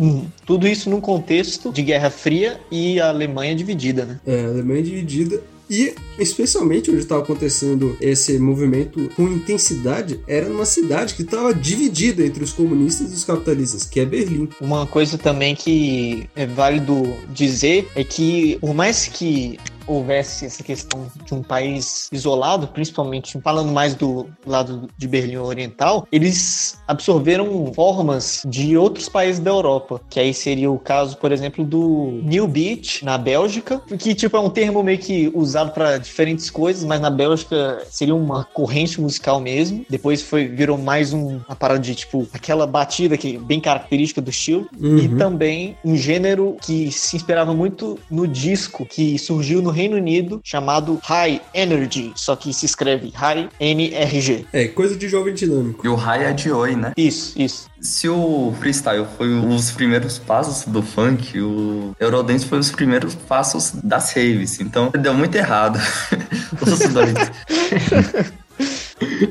Tudo 0.46 0.68
isso 0.68 0.90
num 0.90 1.02
contexto 1.02 1.72
de 1.72 1.82
Guerra 1.82 2.10
Fria 2.10 2.60
e 2.72 3.00
a 3.00 3.10
Alemanha 3.10 3.56
dividida, 3.56 4.06
né? 4.06 4.20
É, 4.26 4.46
a 4.46 4.48
Alemanha 4.48 4.82
dividida. 4.82 5.42
E, 5.70 5.96
especialmente 6.20 6.92
onde 6.92 7.00
estava 7.00 7.24
acontecendo 7.24 7.98
esse 8.00 8.38
movimento 8.38 9.10
com 9.16 9.24
intensidade, 9.24 10.20
era 10.28 10.48
numa 10.48 10.66
cidade 10.66 11.16
que 11.16 11.24
estava 11.24 11.54
dividida 11.54 12.24
entre 12.24 12.44
os 12.44 12.54
comunistas 12.54 13.12
e 13.12 13.16
os 13.16 13.24
capitalistas, 13.24 13.84
que 13.84 14.00
é 14.00 14.06
Berlim. 14.06 14.48
Uma 14.62 14.86
coisa 14.86 15.18
também 15.18 15.56
que 15.56 16.30
é 16.36 16.46
válido 16.46 17.04
dizer 17.34 17.88
é 17.96 18.04
que, 18.04 18.58
por 18.62 18.76
mais 18.76 19.08
que 19.08 19.58
houvesse 19.88 20.46
essa 20.46 20.63
questão 20.63 21.08
de 21.24 21.34
um 21.34 21.42
país 21.42 22.10
isolado, 22.12 22.68
principalmente 22.68 23.39
falando 23.42 23.72
mais 23.72 23.96
do 23.96 24.30
lado 24.46 24.89
de 24.98 25.08
Berlim 25.08 25.38
Oriental, 25.38 26.08
eles 26.12 26.80
absorveram 26.88 27.72
formas 27.74 28.44
de 28.46 28.77
outros 28.77 29.10
países 29.10 29.39
da 29.39 29.51
Europa, 29.51 30.01
que 30.10 30.20
aí 30.20 30.34
seria 30.34 30.70
o 30.72 30.80
caso, 30.80 31.18
por 31.18 31.32
exemplo, 31.32 31.63
do 31.63 32.20
New 32.24 32.48
Beat 32.48 33.04
na 33.04 33.18
Bélgica, 33.18 33.82
que 34.00 34.13
tipo 34.13 34.36
é 34.38 34.39
um 34.39 34.50
termo 34.50 34.84
meio 34.84 34.98
que 34.98 35.32
usado 35.34 35.72
para 35.72 35.98
diferentes 35.98 36.50
coisas, 36.50 36.84
mas 36.84 37.00
na 37.00 37.10
Bélgica 37.10 37.82
seria 37.89 38.15
uma 38.15 38.44
corrente 38.44 39.00
musical 39.01 39.39
mesmo. 39.39 39.86
Depois 39.89 40.22
foi 40.22 40.48
virou 40.48 40.77
mais 40.77 41.13
um, 41.13 41.39
uma 41.48 41.56
parada 41.56 41.80
de 41.80 41.96
tipo 41.96 42.27
aquela 42.34 42.68
batida 42.68 43.18
que 43.18 43.36
é 43.36 43.39
bem 43.39 43.60
característica 43.60 44.22
do 44.22 44.30
estilo 44.30 44.68
e 44.80 45.08
também 45.18 45.75
um 45.84 45.96
gênero 45.96 46.58
que 46.62 46.92
se 46.92 47.15
inspirava 47.15 47.54
muito 47.54 47.98
no 48.10 48.27
disco 48.27 48.86
que 48.86 49.18
surgiu 49.18 49.62
no 49.62 49.70
Reino 49.70 49.98
Unido 49.98 50.39
chamado 50.44 51.00
High 51.04 51.42
Energy, 51.54 52.12
só 52.15 52.36
que 52.36 52.54
se 52.54 52.65
escreve 52.65 53.12
High 53.13 53.50
NRG. 53.60 54.46
É, 54.54 54.68
coisa 54.68 54.96
de 54.96 55.08
jovem 55.08 55.34
dinâmico. 55.34 55.86
E 55.86 55.89
o 55.89 55.96
Rai 55.96 56.25
é 56.25 56.34
de 56.34 56.51
Né? 56.75 56.94
Isso, 56.98 57.39
isso. 57.39 57.70
Se 57.79 58.10
o 58.10 58.53
freestyle 58.60 59.05
foi 59.17 59.34
os 59.34 59.72
primeiros 59.72 60.17
passos 60.17 60.65
do 60.65 60.82
funk, 60.82 61.39
o 61.39 61.96
Eurodance 62.00 62.46
foi 62.46 62.60
os 62.60 62.72
primeiros 62.72 63.15
passos 63.15 63.72
das 63.84 64.13
raves. 64.13 64.60
Então 64.60 64.91
deu 64.91 65.13
muito 65.13 65.36
errado. 65.36 65.79
Os 66.62 66.79
dois. 66.94 67.13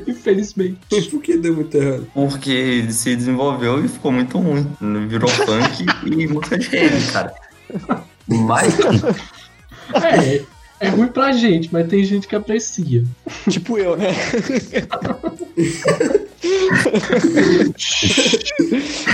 Infelizmente. 0.07 0.77
Por 1.09 1.21
que 1.21 1.37
deu 1.37 1.55
muito 1.55 1.75
errado? 1.75 2.07
Porque 2.13 2.51
ele 2.51 2.93
se 2.93 3.15
desenvolveu 3.15 3.83
e 3.83 3.87
ficou 3.87 4.11
muito 4.11 4.37
ruim. 4.37 4.67
Virou 5.07 5.29
funk 5.29 5.85
e 6.05 6.27
música 6.27 6.57
de 6.57 6.67
rave, 6.67 7.11
cara. 7.11 7.33
Mas 8.27 8.73
É, 9.93 10.41
é 10.79 10.89
ruim 10.89 11.07
pra 11.07 11.31
gente, 11.31 11.69
mas 11.71 11.87
tem 11.87 12.03
gente 12.03 12.27
que 12.27 12.35
aprecia. 12.35 13.03
Tipo 13.49 13.77
eu, 13.77 13.95
né? 13.95 14.09
O 16.43 17.73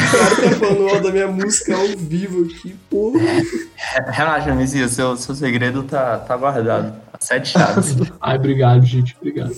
cara 0.02 0.36
tá 0.36 0.52
falando 0.60 0.86
mal 0.86 1.02
da 1.02 1.12
minha 1.12 1.28
música 1.28 1.76
ao 1.76 1.88
vivo 1.98 2.46
aqui, 2.46 2.76
porra. 2.90 3.20
relaxa, 4.08 4.56
Messias, 4.56 4.92
seu, 4.92 5.16
seu 5.18 5.36
segredo 5.36 5.84
tá, 5.84 6.18
tá 6.18 6.36
guardado. 6.36 6.94
Sete 7.20 7.50
chaves. 7.50 7.96
Ai, 8.20 8.38
obrigado, 8.38 8.86
gente. 8.86 9.16
Obrigado. 9.20 9.56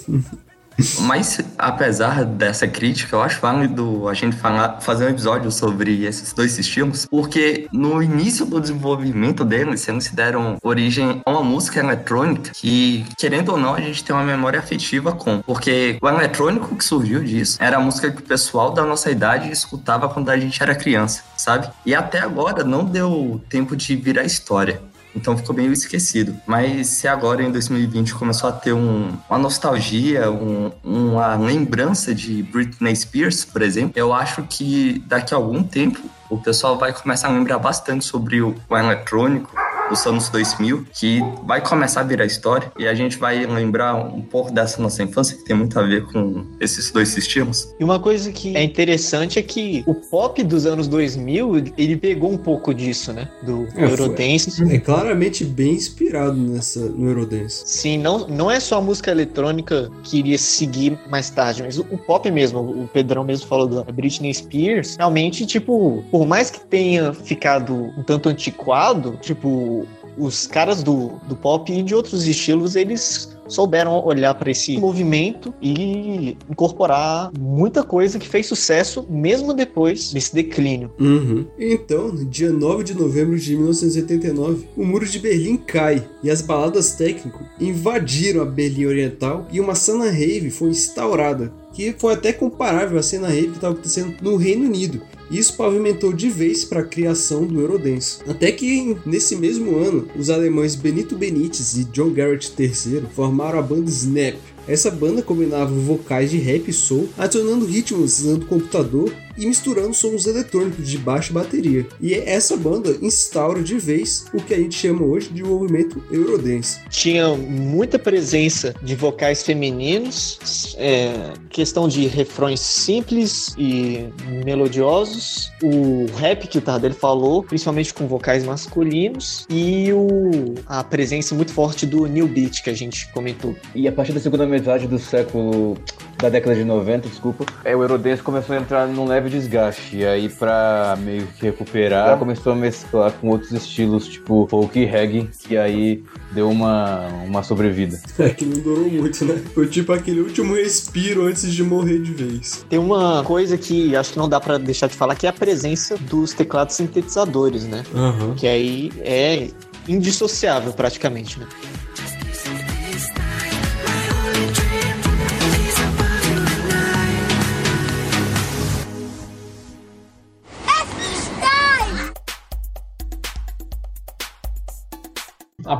Mas, 1.01 1.39
apesar 1.57 2.25
dessa 2.25 2.67
crítica, 2.67 3.15
eu 3.15 3.21
acho 3.21 3.39
válido 3.39 4.07
a 4.07 4.13
gente 4.13 4.35
falar, 4.35 4.81
fazer 4.81 5.05
um 5.05 5.09
episódio 5.09 5.51
sobre 5.51 6.05
esses 6.05 6.33
dois 6.33 6.57
estilos, 6.57 7.05
porque 7.05 7.67
no 7.71 8.01
início 8.01 8.45
do 8.45 8.59
desenvolvimento 8.59 9.43
deles, 9.43 9.87
eles 9.87 10.05
se 10.05 10.15
deram 10.15 10.57
origem 10.63 11.21
a 11.25 11.31
uma 11.31 11.43
música 11.43 11.79
eletrônica 11.79 12.51
que, 12.53 13.05
querendo 13.17 13.49
ou 13.49 13.57
não, 13.57 13.75
a 13.75 13.81
gente 13.81 14.03
tem 14.03 14.15
uma 14.15 14.23
memória 14.23 14.59
afetiva 14.59 15.11
com. 15.11 15.41
Porque 15.41 15.97
o 16.01 16.09
eletrônico 16.09 16.75
que 16.75 16.83
surgiu 16.83 17.23
disso 17.23 17.57
era 17.61 17.77
a 17.77 17.79
música 17.79 18.11
que 18.11 18.19
o 18.19 18.23
pessoal 18.23 18.71
da 18.71 18.83
nossa 18.83 19.11
idade 19.11 19.51
escutava 19.51 20.09
quando 20.09 20.29
a 20.29 20.37
gente 20.37 20.61
era 20.61 20.75
criança, 20.75 21.23
sabe? 21.37 21.69
E 21.85 21.93
até 21.93 22.19
agora 22.19 22.63
não 22.63 22.83
deu 22.83 23.41
tempo 23.49 23.75
de 23.75 23.95
virar 23.95 24.23
história. 24.23 24.81
Então 25.15 25.37
ficou 25.37 25.55
meio 25.55 25.71
esquecido. 25.71 26.35
Mas 26.47 26.87
se 26.87 27.07
agora 27.07 27.43
em 27.43 27.51
2020 27.51 28.15
começou 28.15 28.49
a 28.49 28.53
ter 28.53 28.73
um- 28.73 29.11
uma 29.29 29.37
nostalgia, 29.39 30.31
um- 30.31 30.71
uma 30.83 31.35
lembrança 31.35 32.13
de 32.15 32.41
Britney 32.43 32.95
Spears, 32.95 33.45
por 33.45 33.61
exemplo, 33.61 33.93
eu 33.95 34.13
acho 34.13 34.43
que 34.43 35.03
daqui 35.07 35.33
a 35.33 35.37
algum 35.37 35.61
tempo 35.63 35.99
o 36.29 36.37
pessoal 36.37 36.77
vai 36.79 36.91
começar 36.91 37.27
a 37.27 37.31
lembrar 37.31 37.59
bastante 37.59 38.03
sobre 38.03 38.41
o, 38.41 38.55
o 38.67 38.75
eletrônico 38.77 39.51
dos 39.89 40.05
anos 40.05 40.29
2000, 40.29 40.85
que 40.93 41.19
vai 41.45 41.61
começar 41.61 42.01
a 42.01 42.03
virar 42.03 42.25
história 42.25 42.71
e 42.77 42.87
a 42.87 42.93
gente 42.93 43.17
vai 43.17 43.45
lembrar 43.45 43.95
um 43.95 44.21
pouco 44.21 44.51
dessa 44.51 44.81
nossa 44.81 45.03
infância, 45.03 45.37
que 45.37 45.43
tem 45.43 45.55
muito 45.55 45.77
a 45.79 45.83
ver 45.83 46.05
com 46.05 46.45
esses 46.59 46.91
dois 46.91 47.15
estilos. 47.17 47.73
E 47.79 47.83
uma 47.83 47.99
coisa 47.99 48.31
que 48.31 48.55
é 48.55 48.63
interessante 48.63 49.39
é 49.39 49.41
que 49.41 49.83
o 49.85 49.93
pop 49.93 50.41
dos 50.43 50.65
anos 50.65 50.87
2000, 50.87 51.73
ele 51.77 51.97
pegou 51.97 52.31
um 52.31 52.37
pouco 52.37 52.73
disso, 52.73 53.13
né? 53.13 53.29
Do 53.43 53.67
É. 53.75 53.83
Eurodance. 53.83 54.63
É 54.73 54.79
claramente 54.79 55.43
bem 55.45 55.73
inspirado 55.73 56.35
nessa, 56.35 56.79
no 56.79 57.09
Eurodance. 57.09 57.63
Sim, 57.65 57.97
não, 57.99 58.27
não 58.27 58.49
é 58.49 58.59
só 58.59 58.77
a 58.77 58.81
música 58.81 59.11
eletrônica 59.11 59.89
que 60.03 60.19
iria 60.19 60.37
seguir 60.37 60.97
mais 61.09 61.29
tarde, 61.29 61.63
mas 61.63 61.77
o, 61.77 61.85
o 61.91 61.97
pop 61.97 62.29
mesmo, 62.31 62.59
o 62.59 62.87
Pedrão 62.87 63.23
mesmo 63.23 63.47
falou 63.47 63.67
da 63.67 63.83
Britney 63.91 64.33
Spears, 64.33 64.95
realmente, 64.97 65.45
tipo, 65.45 66.03
por 66.09 66.25
mais 66.25 66.49
que 66.49 66.59
tenha 66.59 67.13
ficado 67.13 67.73
um 67.97 68.03
tanto 68.03 68.29
antiquado, 68.29 69.17
tipo, 69.21 69.82
os 70.17 70.47
caras 70.47 70.83
do, 70.83 71.19
do 71.27 71.35
pop 71.35 71.71
e 71.71 71.81
de 71.83 71.95
outros 71.95 72.27
estilos, 72.27 72.75
eles 72.75 73.33
souberam 73.47 74.03
olhar 74.05 74.33
para 74.33 74.51
esse 74.51 74.77
movimento 74.77 75.53
e 75.61 76.37
incorporar 76.49 77.31
muita 77.37 77.83
coisa 77.83 78.17
que 78.17 78.27
fez 78.27 78.47
sucesso 78.47 79.05
mesmo 79.09 79.53
depois 79.53 80.11
desse 80.11 80.33
declínio. 80.33 80.91
Uhum. 80.99 81.45
Então, 81.59 82.07
no 82.09 82.25
dia 82.25 82.51
9 82.51 82.83
de 82.83 82.93
novembro 82.93 83.37
de 83.37 83.55
1989, 83.55 84.67
o 84.75 84.85
muro 84.85 85.05
de 85.05 85.19
Berlim 85.19 85.57
cai 85.57 86.07
e 86.23 86.29
as 86.29 86.41
baladas 86.41 86.93
técnico 86.93 87.43
invadiram 87.59 88.41
a 88.41 88.45
Berlim 88.45 88.85
Oriental 88.85 89.47
e 89.51 89.59
uma 89.59 89.75
cena 89.75 90.05
rave 90.05 90.49
foi 90.49 90.69
instaurada, 90.69 91.51
que 91.73 91.93
foi 91.97 92.13
até 92.13 92.31
comparável 92.31 92.97
à 92.97 93.03
cena 93.03 93.27
rave 93.27 93.47
que 93.47 93.55
estava 93.55 93.73
acontecendo 93.73 94.15
no 94.21 94.35
Reino 94.35 94.65
Unido. 94.65 95.01
Isso 95.33 95.57
pavimentou 95.57 96.13
de 96.13 96.29
vez 96.29 96.63
para 96.63 96.81
a 96.81 96.85
criação 96.85 97.47
do 97.47 97.59
Eurodance. 97.59 98.19
Até 98.27 98.51
que, 98.51 98.95
nesse 99.03 99.35
mesmo 99.35 99.77
ano, 99.77 100.07
os 100.15 100.29
alemães 100.29 100.75
Benito 100.75 101.15
Benítez 101.15 101.75
e 101.75 101.85
John 101.85 102.11
Garrett 102.11 102.53
III 102.55 103.05
formaram 103.15 103.57
a 103.57 103.61
banda 103.63 103.89
Snap. 103.89 104.35
Essa 104.67 104.91
banda 104.91 105.23
combinava 105.23 105.73
vocais 105.73 106.29
de 106.29 106.37
rap 106.37 106.69
e 106.69 106.73
soul, 106.73 107.09
adicionando 107.17 107.65
ritmos 107.65 108.19
usando 108.19 108.45
computador 108.45 109.11
e 109.37 109.45
misturando 109.45 109.93
sons 109.93 110.25
eletrônicos 110.25 110.87
de 110.87 110.97
baixo 110.97 111.31
e 111.31 111.33
bateria. 111.33 111.87
E 111.99 112.13
essa 112.13 112.55
banda 112.55 112.97
instaura 113.01 113.61
de 113.61 113.77
vez 113.77 114.25
o 114.33 114.37
que 114.37 114.53
a 114.53 114.57
gente 114.57 114.75
chama 114.75 115.03
hoje 115.03 115.29
de 115.29 115.43
movimento 115.43 116.03
Eurodance. 116.11 116.79
tinha 116.89 117.29
muita 117.35 117.97
presença 117.97 118.73
de 118.81 118.95
vocais 118.95 119.43
femininos, 119.43 120.75
é, 120.77 121.33
questão 121.49 121.87
de 121.87 122.07
refrões 122.07 122.59
simples 122.59 123.55
e 123.57 124.09
melodiosos, 124.45 125.51
o 125.61 126.05
rap 126.17 126.47
que 126.47 126.57
o 126.57 126.61
Tardelli 126.61 126.93
falou, 126.93 127.43
principalmente 127.43 127.93
com 127.93 128.07
vocais 128.07 128.43
masculinos, 128.43 129.45
e 129.49 129.91
o, 129.93 130.55
a 130.65 130.83
presença 130.83 131.33
muito 131.35 131.51
forte 131.53 131.85
do 131.85 132.05
New 132.05 132.27
Beat 132.27 132.63
que 132.63 132.69
a 132.69 132.73
gente 132.73 133.11
comentou. 133.11 133.55
E 133.73 133.87
a 133.87 133.91
partir 133.91 134.13
da 134.13 134.19
segunda 134.19 134.45
metade 134.45 134.87
do 134.87 134.99
século. 134.99 135.77
Da 136.23 136.29
década 136.29 136.55
de 136.55 136.63
90, 136.63 137.09
desculpa, 137.09 137.45
é, 137.65 137.75
o 137.75 137.81
Eurodance 137.81 138.23
começou 138.23 138.55
a 138.55 138.59
entrar 138.59 138.87
num 138.87 139.05
leve 139.05 139.29
desgaste. 139.29 139.97
E 139.97 140.05
aí, 140.05 140.29
pra 140.29 140.97
meio 141.01 141.27
que 141.27 141.45
recuperar, 141.45 142.17
começou 142.17 142.53
a 142.53 142.55
mesclar 142.55 143.11
com 143.11 143.27
outros 143.27 143.51
estilos, 143.51 144.07
tipo 144.07 144.47
folk 144.49 144.79
e 144.79 144.85
reggae, 144.85 145.29
que 145.39 145.57
aí 145.57 146.01
deu 146.31 146.49
uma, 146.49 147.07
uma 147.25 147.43
sobrevida. 147.43 148.01
É 148.23 148.29
que 148.29 148.45
não 148.45 148.57
durou 148.61 148.89
muito, 148.89 149.25
né? 149.25 149.41
Foi 149.53 149.67
tipo 149.67 149.91
aquele 149.91 150.21
último 150.21 150.55
respiro 150.55 151.25
antes 151.25 151.51
de 151.51 151.61
morrer 151.61 151.99
de 151.99 152.13
vez. 152.13 152.65
Tem 152.69 152.79
uma 152.79 153.21
coisa 153.23 153.57
que 153.57 153.93
acho 153.97 154.13
que 154.13 154.17
não 154.17 154.29
dá 154.29 154.39
pra 154.39 154.57
deixar 154.57 154.87
de 154.87 154.95
falar, 154.95 155.15
que 155.15 155.25
é 155.25 155.29
a 155.29 155.33
presença 155.33 155.97
dos 155.97 156.31
teclados 156.33 156.75
sintetizadores, 156.75 157.65
né? 157.65 157.83
Aham. 157.93 158.33
Que 158.35 158.47
aí 158.47 158.91
é 159.01 159.49
indissociável 159.89 160.71
praticamente, 160.71 161.37
né? 161.37 161.47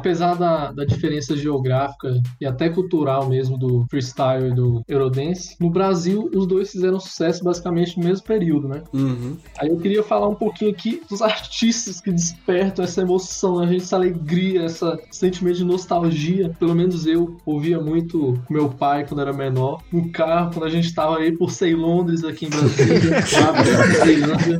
Apesar 0.04 0.36
da, 0.36 0.70
da 0.74 0.84
diferença 0.84 1.34
geográfica 1.34 2.22
e 2.42 2.46
até 2.46 2.68
cultural 2.68 3.30
mesmo 3.30 3.58
do 3.58 3.86
freestyle 3.90 4.50
e 4.50 4.54
do 4.54 4.84
Eurodance, 4.86 5.56
no 5.62 5.70
Brasil 5.70 6.30
os 6.36 6.46
dois 6.46 6.72
fizeram 6.72 7.00
sucesso 7.00 7.42
basicamente 7.42 7.98
no 7.98 8.04
mesmo 8.04 8.26
período, 8.26 8.68
né? 8.68 8.84
Uhum. 8.92 9.38
Aí 9.58 9.70
eu 9.70 9.78
queria 9.78 10.04
falar 10.04 10.28
um 10.28 10.36
pouquinho 10.36 10.72
aqui 10.72 11.02
dos 11.10 11.22
artistas 11.24 12.02
que 12.02 12.12
despertam 12.12 12.84
essa 12.84 13.02
emoção, 13.02 13.60
a 13.60 13.66
gente, 13.66 13.84
essa 13.84 13.96
alegria, 13.96 14.66
esse 14.66 14.84
sentimento 15.10 15.56
de 15.56 15.64
nostalgia. 15.64 16.52
Pelo 16.60 16.76
menos 16.76 17.08
eu 17.08 17.38
ouvia 17.46 17.80
muito 17.80 18.38
meu 18.50 18.68
pai 18.68 19.06
quando 19.08 19.22
era 19.22 19.32
menor, 19.32 19.82
no 19.90 20.12
carro, 20.12 20.52
quando 20.52 20.66
a 20.66 20.70
gente 20.70 20.94
tava 20.94 21.20
aí 21.20 21.32
por 21.32 21.50
Sei 21.50 21.74
Londres 21.74 22.26
aqui 22.26 22.48
em 22.48 22.50
Brasília, 22.50 23.24
lá, 23.40 24.60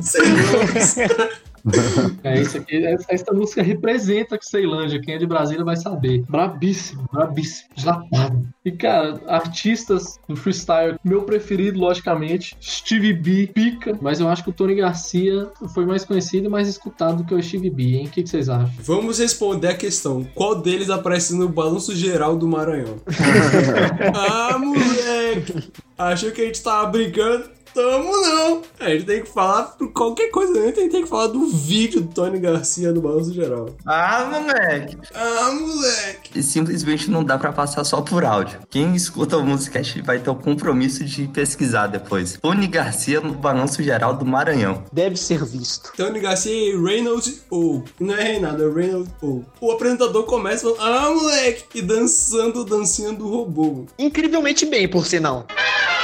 É 2.22 2.40
isso 2.40 2.56
aqui, 2.56 2.84
essa, 3.08 3.32
música 3.32 3.62
representa 3.62 4.38
que 4.38 4.46
Ceilândia, 4.46 5.00
quem 5.00 5.14
é 5.14 5.18
de 5.18 5.26
Brasília 5.26 5.64
vai 5.64 5.76
saber. 5.76 6.22
Brabíssimo, 6.28 7.06
brabíssimo, 7.12 7.68
dilatado. 7.74 8.48
E 8.64 8.72
cara, 8.72 9.20
artistas 9.26 10.18
do 10.28 10.36
freestyle, 10.36 10.98
meu 11.04 11.22
preferido, 11.22 11.78
logicamente, 11.78 12.56
Stevie 12.60 13.12
B, 13.12 13.46
pica, 13.46 13.98
mas 14.00 14.20
eu 14.20 14.28
acho 14.28 14.42
que 14.42 14.50
o 14.50 14.52
Tony 14.52 14.74
Garcia 14.74 15.48
foi 15.74 15.84
mais 15.84 16.04
conhecido 16.04 16.46
e 16.46 16.50
mais 16.50 16.68
escutado 16.68 17.18
do 17.18 17.24
que 17.24 17.34
o 17.34 17.42
Stevie 17.42 17.70
B, 17.70 17.82
hein? 17.82 18.06
O 18.06 18.10
que, 18.10 18.22
que 18.22 18.28
vocês 18.28 18.48
acham? 18.48 18.70
Vamos 18.80 19.18
responder 19.18 19.68
a 19.68 19.76
questão: 19.76 20.24
qual 20.34 20.60
deles 20.60 20.90
aparece 20.90 21.34
no 21.36 21.48
balanço 21.48 21.94
geral 21.94 22.36
do 22.36 22.48
Maranhão? 22.48 22.96
ah, 24.14 24.58
moleque! 24.58 25.70
Achou 25.96 26.30
que 26.30 26.40
a 26.42 26.46
gente 26.46 26.62
tava 26.62 26.90
brincando? 26.90 27.50
Tamo 27.74 28.12
não! 28.22 28.62
A 28.78 28.90
gente 28.90 29.04
tem 29.04 29.22
que 29.22 29.28
falar 29.28 29.64
por 29.64 29.92
qualquer 29.92 30.30
coisa, 30.30 30.52
né? 30.52 30.60
a 30.60 30.80
gente 30.80 30.90
tem 30.90 31.02
que 31.02 31.08
falar 31.08 31.26
do 31.26 31.46
vídeo 31.46 32.02
do 32.02 32.14
Tony 32.14 32.38
Garcia 32.38 32.92
no 32.92 33.00
balanço 33.00 33.34
geral. 33.34 33.70
Ah, 33.84 34.30
moleque. 34.30 34.96
Ah, 35.12 35.50
moleque! 35.52 36.38
E 36.38 36.42
simplesmente 36.42 37.10
não 37.10 37.24
dá 37.24 37.36
pra 37.36 37.52
passar 37.52 37.82
só 37.82 38.00
por 38.00 38.24
áudio. 38.24 38.60
Quem 38.70 38.94
escuta 38.94 39.36
o 39.36 39.44
Musicast 39.44 40.00
vai 40.02 40.20
ter 40.20 40.30
o 40.30 40.34
compromisso 40.36 41.04
de 41.04 41.26
pesquisar 41.26 41.88
depois. 41.88 42.38
Tony 42.40 42.68
Garcia 42.68 43.20
no 43.20 43.34
Balanço 43.34 43.82
Geral 43.82 44.14
do 44.14 44.24
Maranhão. 44.24 44.84
Deve 44.92 45.16
ser 45.16 45.44
visto. 45.44 45.92
Tony 45.96 46.20
Garcia 46.20 46.52
e 46.52 46.80
Reynolds 46.80 47.42
ou 47.50 47.84
Não 47.98 48.14
é 48.14 48.22
Reinaldo, 48.22 48.70
é 48.70 48.72
Reynolds 48.72 49.12
ou 49.20 49.44
O 49.60 49.72
apresentador 49.72 50.22
começa 50.24 50.62
falando, 50.62 50.80
ah, 50.80 51.10
moleque! 51.10 51.64
E 51.74 51.82
dançando 51.82 52.60
a 52.60 52.64
dancinha 52.64 53.12
do 53.12 53.28
robô. 53.28 53.86
Incrivelmente 53.98 54.64
bem, 54.64 54.88
por 54.88 55.06
sinal. 55.06 55.46
Ah, 55.50 56.03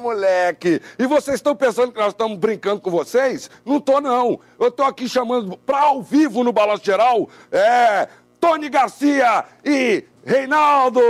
moleque! 0.00 0.80
E 0.96 1.06
vocês 1.06 1.36
estão 1.36 1.56
pensando 1.56 1.90
que 1.90 1.98
nós 1.98 2.12
estamos 2.12 2.38
brincando 2.38 2.80
com 2.80 2.90
vocês? 2.90 3.50
Não 3.64 3.80
tô, 3.80 4.00
não. 4.00 4.38
Eu 4.58 4.70
tô 4.70 4.84
aqui 4.84 5.08
chamando 5.08 5.56
pra 5.58 5.80
ao 5.80 6.02
vivo 6.02 6.44
no 6.44 6.52
Balanço 6.52 6.84
Geral, 6.84 7.28
é... 7.50 8.08
Tony 8.40 8.68
Garcia 8.68 9.44
e 9.64 10.04
Reinaldo! 10.24 11.00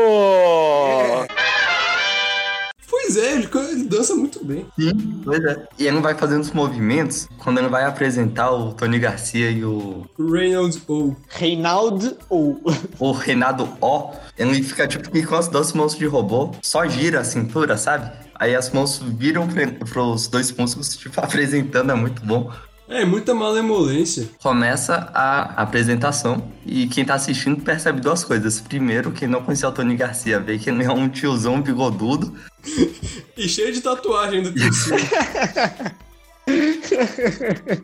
Pois 2.91 3.19
é, 3.19 3.35
ele, 3.35 3.49
dança 3.85 4.15
muito 4.15 4.43
bem. 4.43 4.67
Sim, 4.79 5.21
pois 5.23 5.45
é. 5.45 5.67
E 5.79 5.87
ele 5.87 5.97
não 5.97 6.03
vai 6.03 6.15
fazendo 6.15 6.41
os 6.41 6.51
movimentos 6.53 7.29
quando 7.37 7.59
ele 7.59 7.69
vai 7.69 7.85
apresentar 7.85 8.51
o 8.51 8.73
Tony 8.73 8.99
Garcia 8.99 9.51
e 9.51 9.63
o, 9.63 10.07
Reynolds 10.19 10.81
ou 10.89 11.15
Reinaldo 11.29 12.17
ou. 12.31 12.63
o 12.99 13.13
Renato 13.13 13.69
O. 13.83 14.13
Ele 14.39 14.63
fica 14.63 14.89
tipo 14.89 15.11
que 15.11 15.23
com 15.23 15.37
as 15.37 15.49
duas 15.49 15.75
mãos 15.75 15.95
de 15.95 16.07
robô, 16.07 16.53
só 16.63 16.87
gira 16.87 17.21
a 17.21 17.25
cintura, 17.25 17.77
sabe? 17.77 18.11
Aí 18.39 18.55
as 18.55 18.71
mãos 18.71 18.99
viram 19.03 19.47
pra- 19.49 19.67
pros 19.87 20.29
dois 20.29 20.51
músicos, 20.53 20.97
tipo, 20.97 21.19
apresentando, 21.21 21.91
é 21.93 21.95
muito 21.95 22.23
bom. 22.25 22.53
É, 22.89 23.05
muita 23.05 23.35
malemolência. 23.35 24.31
Começa 24.43 25.11
a 25.13 25.61
apresentação 25.63 26.51
e 26.65 26.87
quem 26.87 27.05
tá 27.05 27.15
assistindo 27.15 27.63
percebe 27.63 28.01
duas 28.01 28.25
coisas. 28.25 28.61
Primeiro, 28.63 29.13
quem 29.13 29.29
não 29.29 29.43
conhecia 29.43 29.69
o 29.69 29.73
Tony 29.73 29.95
Garcia 29.95 30.41
vê 30.41 30.59
que 30.59 30.71
ele 30.71 30.83
é 30.85 30.91
um 30.91 31.09
tiozão 31.09 31.61
bigodudo. 31.61 32.35
E 33.37 33.49
cheio 33.49 33.73
de 33.73 33.81
tatuagem 33.81 34.43
do 34.43 34.53
PC. 34.53 34.97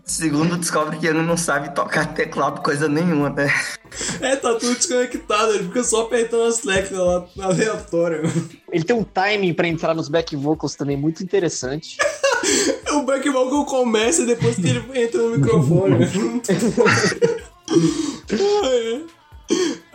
Segundo, 0.05 0.57
descobre 0.57 0.99
que 0.99 1.07
ele 1.07 1.23
não 1.23 1.37
sabe 1.37 1.75
tocar 1.75 2.15
teclado 2.15 2.63
coisa 2.63 2.89
nenhuma, 2.89 3.31
né? 3.31 3.53
é, 4.21 4.37
tá 4.37 4.55
tudo 4.55 4.75
desconectado, 4.75 5.53
ele 5.55 5.65
fica 5.65 5.85
só 5.85 6.03
apertando 6.03 6.45
as 6.45 6.59
teclas 6.59 7.01
lá 7.01 7.27
aleatória. 7.41 8.23
Ele 8.73 8.85
tem 8.85 8.97
um 8.97 9.05
timing 9.05 9.55
pra 9.55 9.69
entrar 9.69 9.95
nos 9.95 10.09
back 10.09 10.35
vocals 10.37 10.75
também 10.75 10.97
muito 10.97 11.23
interessante. 11.23 11.97
O 12.93 13.03
back 13.03 13.29
vocal 13.29 13.65
começa 13.65 14.25
depois 14.25 14.57
que 14.57 14.69
ele 14.69 14.85
entra 14.95 15.21
no 15.21 15.37
microfone. 15.37 15.97
Ah, 18.31 18.67
é. 18.67 19.01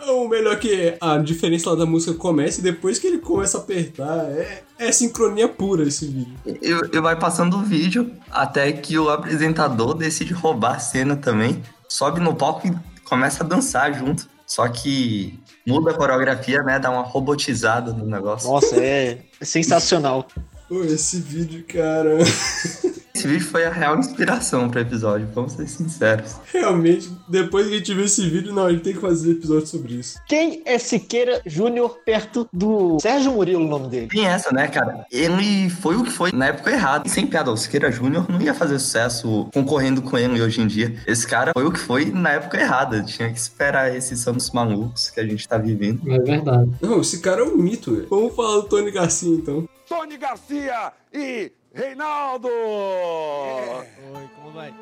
O 0.08 0.28
melhor 0.28 0.58
que 0.58 0.94
a 1.00 1.18
diferença 1.18 1.70
lá 1.70 1.76
da 1.76 1.86
música 1.86 2.14
começa 2.14 2.60
e 2.60 2.62
depois 2.62 2.98
que 2.98 3.06
ele 3.06 3.18
começa 3.18 3.58
a 3.58 3.60
apertar. 3.60 4.30
É, 4.30 4.62
é 4.78 4.92
sincronia 4.92 5.48
pura 5.48 5.82
esse 5.86 6.06
vídeo. 6.06 6.34
E, 6.46 6.96
e 6.96 7.00
vai 7.00 7.18
passando 7.18 7.58
o 7.58 7.62
vídeo 7.62 8.10
até 8.30 8.72
que 8.72 8.98
o 8.98 9.10
apresentador 9.10 9.94
decide 9.94 10.32
roubar 10.32 10.76
a 10.76 10.78
cena 10.78 11.16
também. 11.16 11.62
Sobe 11.88 12.20
no 12.20 12.34
palco 12.34 12.66
e 12.66 12.74
começa 13.04 13.44
a 13.44 13.46
dançar 13.46 13.92
junto. 13.92 14.28
Só 14.46 14.66
que 14.68 15.38
muda 15.66 15.90
a 15.90 15.94
coreografia, 15.94 16.62
né? 16.62 16.78
Dá 16.78 16.90
uma 16.90 17.02
robotizada 17.02 17.92
no 17.92 18.06
negócio. 18.06 18.50
Nossa, 18.50 18.76
é 18.76 19.18
sensacional. 19.40 20.26
Pô, 20.68 20.82
esse 20.82 21.20
vídeo, 21.20 21.64
cara. 21.68 22.18
Esse 23.20 23.28
vídeo 23.28 23.46
foi 23.46 23.66
a 23.66 23.70
real 23.70 23.98
inspiração 23.98 24.70
pro 24.70 24.80
episódio, 24.80 25.28
vamos 25.34 25.52
ser 25.52 25.68
sinceros. 25.68 26.36
Realmente, 26.50 27.12
depois 27.28 27.66
que 27.66 27.74
a 27.74 27.76
gente 27.76 27.92
viu 27.92 28.04
esse 28.06 28.26
vídeo, 28.26 28.50
não, 28.50 28.64
a 28.64 28.72
gente 28.72 28.82
tem 28.82 28.94
que 28.94 29.00
fazer 29.00 29.32
episódio 29.32 29.66
sobre 29.66 29.92
isso. 29.92 30.18
Quem 30.26 30.62
é 30.64 30.78
Siqueira 30.78 31.42
Júnior 31.44 31.98
perto 32.02 32.48
do 32.50 32.98
Sérgio 32.98 33.32
Murilo, 33.32 33.62
o 33.62 33.68
nome 33.68 33.88
dele? 33.88 34.08
Tem 34.08 34.26
essa, 34.26 34.50
né, 34.54 34.68
cara? 34.68 35.04
Ele 35.12 35.68
foi 35.68 35.96
o 35.96 36.04
que 36.04 36.10
foi 36.10 36.32
na 36.32 36.46
época 36.46 36.70
errada. 36.70 37.06
Sem 37.10 37.26
piada, 37.26 37.50
o 37.50 37.58
Siqueira 37.58 37.92
Júnior 37.92 38.24
não 38.26 38.40
ia 38.40 38.54
fazer 38.54 38.78
sucesso 38.78 39.50
concorrendo 39.52 40.00
com 40.00 40.16
ele 40.16 40.40
hoje 40.40 40.62
em 40.62 40.66
dia. 40.66 40.96
Esse 41.06 41.26
cara 41.26 41.52
foi 41.52 41.66
o 41.66 41.70
que 41.70 41.78
foi 41.78 42.06
na 42.06 42.30
época 42.30 42.58
errada. 42.58 43.02
Tinha 43.02 43.30
que 43.30 43.38
esperar 43.38 43.94
esses 43.94 44.26
anos 44.26 44.50
malucos 44.50 45.10
que 45.10 45.20
a 45.20 45.26
gente 45.26 45.46
tá 45.46 45.58
vivendo. 45.58 46.10
É 46.10 46.18
verdade. 46.18 46.70
Não, 46.80 47.02
esse 47.02 47.20
cara 47.20 47.42
é 47.42 47.44
um 47.44 47.58
mito, 47.58 47.94
velho. 47.94 48.06
Vamos 48.08 48.34
falar 48.34 48.62
do 48.62 48.62
Tony 48.62 48.90
Garcia, 48.90 49.28
então. 49.28 49.68
Tony 49.86 50.16
Garcia 50.16 50.92
e 51.12 51.52
Reinaldo! 51.72 52.48
Oi, 52.48 54.28
como 54.34 54.50
vai? 54.52 54.74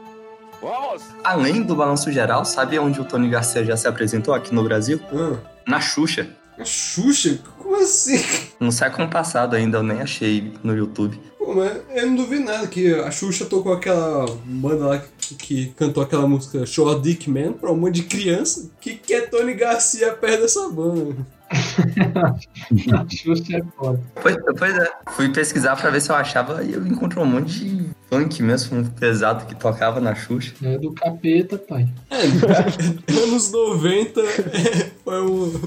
Vamos! 0.62 1.02
Além 1.22 1.62
do 1.62 1.74
balanço 1.76 2.10
geral, 2.10 2.44
sabe 2.46 2.78
onde 2.78 2.98
o 3.00 3.04
Tony 3.04 3.28
Garcia 3.28 3.62
já 3.62 3.76
se 3.76 3.86
apresentou 3.86 4.32
aqui 4.32 4.54
no 4.54 4.64
Brasil? 4.64 4.98
Ah, 5.12 5.36
Na 5.66 5.80
Xuxa. 5.80 6.30
a 6.58 6.64
Xuxa? 6.64 7.40
Como 7.58 7.76
assim? 7.76 8.24
No 8.58 8.72
século 8.72 9.06
passado 9.08 9.54
ainda, 9.54 9.78
eu 9.78 9.82
nem 9.82 10.00
achei 10.00 10.54
no 10.64 10.74
YouTube. 10.74 11.20
Pô, 11.38 11.54
mas 11.54 11.76
eu 11.90 12.06
não 12.06 12.16
duvido 12.16 12.44
nada 12.44 12.66
que 12.66 12.94
a 12.94 13.10
Xuxa 13.10 13.44
tocou 13.44 13.74
aquela 13.74 14.24
banda 14.44 14.86
lá 14.86 15.02
que, 15.18 15.34
que 15.34 15.66
cantou 15.76 16.02
aquela 16.02 16.26
música 16.26 16.64
Show 16.64 16.90
a 16.90 16.98
Dick 16.98 17.28
Man 17.30 17.52
pra 17.52 17.70
um 17.70 17.76
monte 17.76 17.96
de 17.96 18.02
criança. 18.04 18.70
Que 18.80 18.94
que 18.94 19.12
é 19.12 19.20
Tony 19.20 19.52
Garcia 19.52 20.12
perto 20.14 20.40
dessa 20.40 20.68
banda? 20.70 21.16
Xuxa 23.08 23.56
é 23.56 23.62
foda. 23.76 24.00
Pois, 24.20 24.36
pois 24.58 24.78
é, 24.78 24.90
fui 25.10 25.28
pesquisar 25.30 25.76
pra 25.76 25.90
ver 25.90 26.00
se 26.00 26.10
eu 26.10 26.16
achava 26.16 26.62
e 26.62 26.72
eu 26.72 26.86
encontrei 26.86 27.22
um 27.22 27.26
monte 27.26 27.60
de 27.60 27.90
funk 28.10 28.42
mesmo, 28.42 28.90
pesado 28.92 29.46
que 29.46 29.54
tocava 29.54 30.00
na 30.00 30.14
Xuxa. 30.14 30.54
É 30.62 30.78
do 30.78 30.92
capeta, 30.92 31.58
pai. 31.58 31.88
É, 32.10 32.22
anos 33.22 33.50
90 33.52 34.20
é, 34.20 34.90
foi 35.04 35.22
um 35.22 35.60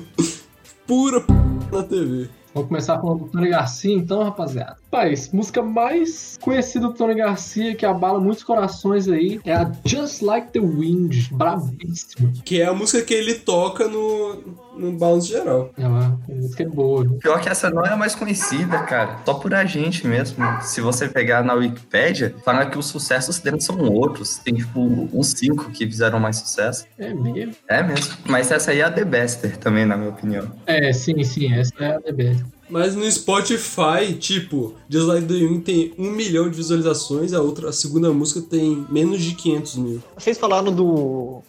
pura 0.85 1.21
p... 1.21 1.33
na 1.71 1.83
TV. 1.83 2.29
Vamos 2.53 2.67
começar 2.67 2.99
falando 2.99 3.25
do 3.25 3.29
Tony 3.29 3.49
Garcia, 3.49 3.95
então, 3.95 4.23
rapaziada. 4.23 4.80
Paz, 4.91 5.31
música 5.31 5.61
mais 5.61 6.37
conhecida 6.41 6.85
do 6.87 6.93
Tony 6.93 7.15
Garcia, 7.15 7.73
que 7.73 7.85
abala 7.85 8.19
muitos 8.19 8.43
corações 8.43 9.07
aí, 9.07 9.39
é 9.45 9.53
a 9.53 9.71
Just 9.85 10.21
Like 10.21 10.49
the 10.51 10.59
Wind, 10.59 11.29
bravíssima. 11.31 12.33
Que 12.43 12.61
é 12.61 12.65
a 12.65 12.73
música 12.73 13.01
que 13.01 13.13
ele 13.13 13.35
toca 13.35 13.87
no, 13.87 14.43
no 14.77 14.91
balanço 14.91 15.29
geral. 15.29 15.71
É 15.77 15.87
uma 15.87 16.19
música 16.27 16.67
boa, 16.67 17.03
viu? 17.05 17.19
Pior 17.19 17.39
que 17.39 17.47
essa 17.47 17.69
não 17.69 17.85
é 17.85 17.89
a 17.89 17.95
mais 17.95 18.15
conhecida, 18.15 18.79
cara. 18.79 19.19
Só 19.25 19.35
por 19.35 19.53
a 19.53 19.63
gente 19.63 20.05
mesmo. 20.05 20.45
Se 20.61 20.81
você 20.81 21.07
pegar 21.07 21.41
na 21.41 21.53
Wikipédia, 21.53 22.35
fala 22.43 22.65
que 22.65 22.77
os 22.77 22.87
sucessos 22.87 23.39
dele 23.39 23.61
são 23.61 23.79
outros. 23.79 24.39
Tem, 24.39 24.55
tipo, 24.55 25.07
uns 25.13 25.27
cinco 25.27 25.71
que 25.71 25.85
fizeram 25.85 26.19
mais 26.19 26.35
sucesso. 26.35 26.85
É 26.99 27.13
mesmo? 27.13 27.55
É 27.69 27.81
mesmo. 27.81 28.17
Mas 28.25 28.51
essa 28.51 28.71
aí 28.71 28.81
é 28.81 28.83
a 28.83 28.91
The 28.91 29.05
Bester 29.05 29.55
também, 29.55 29.85
na 29.85 29.95
minha 29.95 30.09
opinião. 30.09 30.51
É, 30.65 30.91
sim, 30.91 31.23
sim, 31.23 31.53
essa 31.53 31.73
é 31.79 31.95
a 31.95 31.99
DB. 31.99 32.35
Mas 32.71 32.95
no 32.95 33.11
Spotify, 33.11 34.13
tipo, 34.17 34.73
Just 34.89 35.05
Like 35.05 35.27
the 35.27 35.59
tem 35.59 35.93
um 35.97 36.09
milhão 36.09 36.49
de 36.49 36.55
visualizações, 36.55 37.33
a 37.33 37.41
outra, 37.41 37.67
a 37.67 37.73
segunda 37.73 38.11
música 38.13 38.41
tem 38.41 38.87
menos 38.89 39.21
de 39.21 39.35
500 39.35 39.75
mil. 39.75 40.03
Vocês 40.17 40.37
falaram 40.37 40.73
do. 40.73 41.43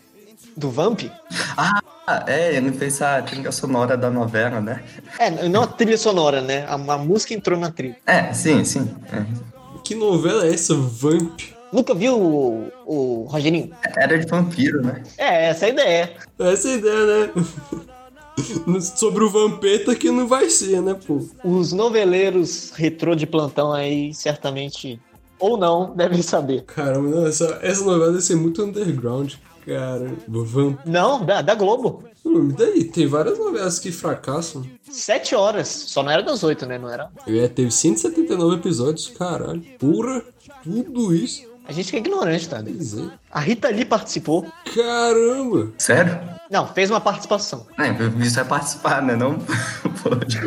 do 0.56 0.68
Vamp? 0.68 1.02
Ah, 1.56 2.24
é, 2.26 2.56
ele 2.56 2.72
fez 2.72 3.00
a 3.00 3.22
trilha 3.22 3.52
sonora 3.52 3.96
da 3.96 4.10
novela, 4.10 4.60
né? 4.60 4.82
É, 5.16 5.48
não 5.48 5.62
a 5.62 5.66
trilha 5.68 5.96
sonora, 5.96 6.40
né? 6.40 6.66
A, 6.66 6.74
a 6.74 6.98
música 6.98 7.32
entrou 7.34 7.56
na 7.56 7.70
trilha. 7.70 7.96
É, 8.04 8.32
sim, 8.32 8.64
sim. 8.64 8.90
É. 9.12 9.24
Que 9.84 9.94
novela 9.94 10.44
é 10.44 10.52
essa, 10.52 10.74
Vamp? 10.74 11.40
Nunca 11.72 11.94
viu 11.94 12.18
o, 12.18 12.72
o 12.84 13.24
Rogerinho? 13.30 13.70
Era 13.96 14.18
de 14.18 14.26
vampiro, 14.26 14.84
né? 14.84 15.04
É, 15.16 15.50
essa 15.50 15.66
é 15.66 15.68
a 15.68 15.72
ideia. 15.72 16.12
Essa 16.38 16.68
é 16.68 16.72
a 16.72 16.76
ideia, 16.76 17.06
né? 17.06 17.32
Sobre 18.96 19.24
o 19.24 19.30
Vampeta 19.30 19.94
que 19.94 20.10
não 20.10 20.26
vai 20.26 20.50
ser, 20.50 20.80
né, 20.80 20.94
pô? 21.06 21.24
Os 21.44 21.72
noveleiros 21.72 22.72
retrô 22.74 23.14
de 23.14 23.26
plantão 23.26 23.72
aí, 23.72 24.12
certamente, 24.14 25.00
ou 25.38 25.56
não, 25.56 25.92
devem 25.96 26.22
saber. 26.22 26.62
Caramba, 26.62 27.08
não, 27.08 27.26
essa, 27.26 27.58
essa 27.62 27.84
novela 27.84 28.12
deve 28.12 28.22
ser 28.22 28.36
muito 28.36 28.62
underground, 28.62 29.34
cara. 29.66 30.12
Vamp. 30.28 30.78
Não, 30.86 31.24
da, 31.24 31.42
da 31.42 31.54
Globo. 31.54 32.04
Não 32.24 32.48
Pô, 32.48 32.50
e 32.50 32.52
daí? 32.52 32.84
Tem 32.84 33.06
várias 33.06 33.38
novelas 33.38 33.78
que 33.78 33.90
fracassam. 33.90 34.64
Sete 34.88 35.34
horas. 35.34 35.68
Só 35.68 36.02
não 36.02 36.12
era 36.12 36.22
das 36.22 36.42
oito, 36.44 36.66
né? 36.66 36.78
Não 36.78 36.88
era? 36.88 37.10
É, 37.26 37.48
teve 37.48 37.70
179 37.70 38.56
episódios, 38.56 39.08
caralho. 39.08 39.62
Porra, 39.78 40.22
tudo 40.62 41.14
isso. 41.14 41.50
A 41.66 41.72
gente 41.72 41.90
que 41.90 41.96
é 41.96 42.00
ignorante, 42.00 42.48
tá? 42.48 42.58
É. 42.58 43.18
A 43.30 43.40
Rita 43.40 43.68
Lee 43.68 43.84
participou. 43.84 44.46
Caramba! 44.74 45.72
Sério? 45.78 46.18
Não, 46.52 46.68
fez 46.68 46.90
uma 46.90 47.00
participação. 47.00 47.66
É, 47.78 47.88
isso 48.22 48.38
é 48.38 48.44
participar, 48.44 49.00
né? 49.00 49.16
Não 49.16 49.38
pode. 50.02 50.38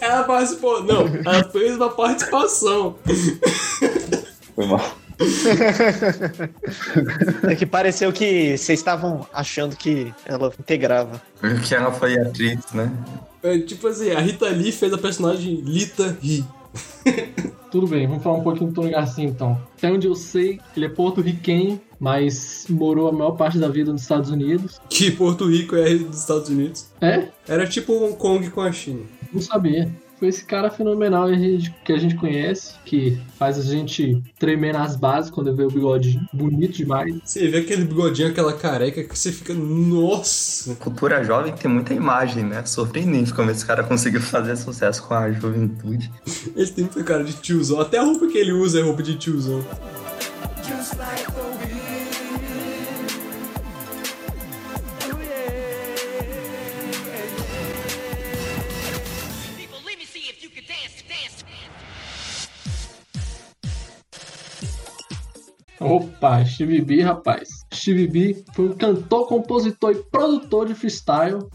Ela 0.00 0.24
participou. 0.24 0.82
Não, 0.82 1.06
ela 1.24 1.44
fez 1.44 1.76
uma 1.76 1.90
participação. 1.90 2.96
Foi 4.56 4.66
mal. 4.66 4.80
É 7.48 7.54
que 7.54 7.64
pareceu 7.64 8.12
que 8.12 8.58
vocês 8.58 8.80
estavam 8.80 9.24
achando 9.32 9.76
que 9.76 10.12
ela 10.26 10.52
integrava. 10.58 11.22
Porque 11.40 11.76
ela 11.76 11.92
foi 11.92 12.18
atriz, 12.18 12.72
né? 12.72 12.90
É, 13.40 13.56
tipo 13.60 13.86
assim, 13.86 14.10
a 14.10 14.18
Rita 14.18 14.48
Lee 14.48 14.72
fez 14.72 14.92
a 14.92 14.98
personagem 14.98 15.60
Lita 15.60 16.18
Lee. 16.20 16.44
Tudo 17.74 17.88
bem, 17.88 18.06
vamos 18.06 18.22
falar 18.22 18.38
um 18.38 18.42
pouquinho 18.44 18.70
do 18.70 18.72
Tony 18.72 18.92
Garcia 18.92 19.24
então. 19.24 19.60
Até 19.76 19.90
onde 19.90 20.06
eu 20.06 20.14
sei, 20.14 20.60
ele 20.76 20.86
é 20.86 20.88
porto-riquenho, 20.88 21.80
mas 21.98 22.66
morou 22.70 23.08
a 23.08 23.12
maior 23.12 23.32
parte 23.32 23.58
da 23.58 23.66
vida 23.66 23.90
nos 23.90 24.02
Estados 24.02 24.30
Unidos. 24.30 24.80
Que 24.88 25.10
Porto 25.10 25.50
Rico 25.50 25.74
é 25.74 25.92
dos 25.92 26.20
Estados 26.20 26.48
Unidos. 26.48 26.86
É? 27.00 27.26
Era 27.48 27.66
tipo 27.66 27.92
Hong 27.94 28.14
Kong 28.14 28.48
com 28.50 28.60
a 28.60 28.70
China. 28.70 29.00
Não 29.32 29.40
sabia. 29.40 29.90
Foi 30.24 30.30
esse 30.30 30.42
cara 30.46 30.70
fenomenal 30.70 31.26
que 31.26 31.34
a 31.34 31.38
gente- 31.38 31.74
que 31.84 31.92
a 31.92 31.98
gente 31.98 32.14
conhece, 32.14 32.76
que 32.82 33.20
faz 33.38 33.58
a 33.58 33.62
gente 33.62 34.22
tremer 34.38 34.72
nas 34.72 34.96
bases 34.96 35.30
quando 35.30 35.54
vê 35.54 35.64
o 35.64 35.68
bigodinho. 35.70 36.26
Bonito 36.32 36.78
demais. 36.78 37.14
Você 37.22 37.46
vê 37.46 37.58
aquele 37.58 37.84
bigodinho, 37.84 38.28
aquela 38.28 38.54
careca 38.54 39.04
que 39.04 39.18
você 39.18 39.30
fica, 39.30 39.52
nossa. 39.52 40.74
Cultura 40.76 41.22
jovem 41.22 41.52
tem 41.52 41.70
muita 41.70 41.92
imagem, 41.92 42.42
né? 42.42 42.64
Surpreendente 42.64 43.34
como 43.34 43.50
esse 43.50 43.66
cara 43.66 43.84
conseguiu 43.84 44.22
fazer 44.22 44.56
sucesso 44.56 45.02
com 45.06 45.12
a 45.12 45.30
juventude. 45.30 46.10
Ele 46.56 46.70
tem 46.70 46.84
muita 46.84 47.04
cara 47.04 47.22
de 47.22 47.34
tiozão. 47.34 47.78
Até 47.78 47.98
a 47.98 48.02
roupa 48.02 48.26
que 48.26 48.38
ele 48.38 48.52
usa 48.52 48.80
é 48.80 48.82
roupa 48.82 49.02
de 49.02 49.16
tiozão. 49.16 49.62
Opa, 65.84 66.44
Steve 66.44 66.80
B, 66.80 67.02
rapaz. 67.02 67.48
Steve 67.72 68.06
B 68.06 68.44
foi 68.54 68.68
um 68.68 68.74
cantor, 68.74 69.28
compositor 69.28 69.92
e 69.92 70.02
produtor 70.10 70.66
de 70.66 70.74
freestyle. 70.74 71.38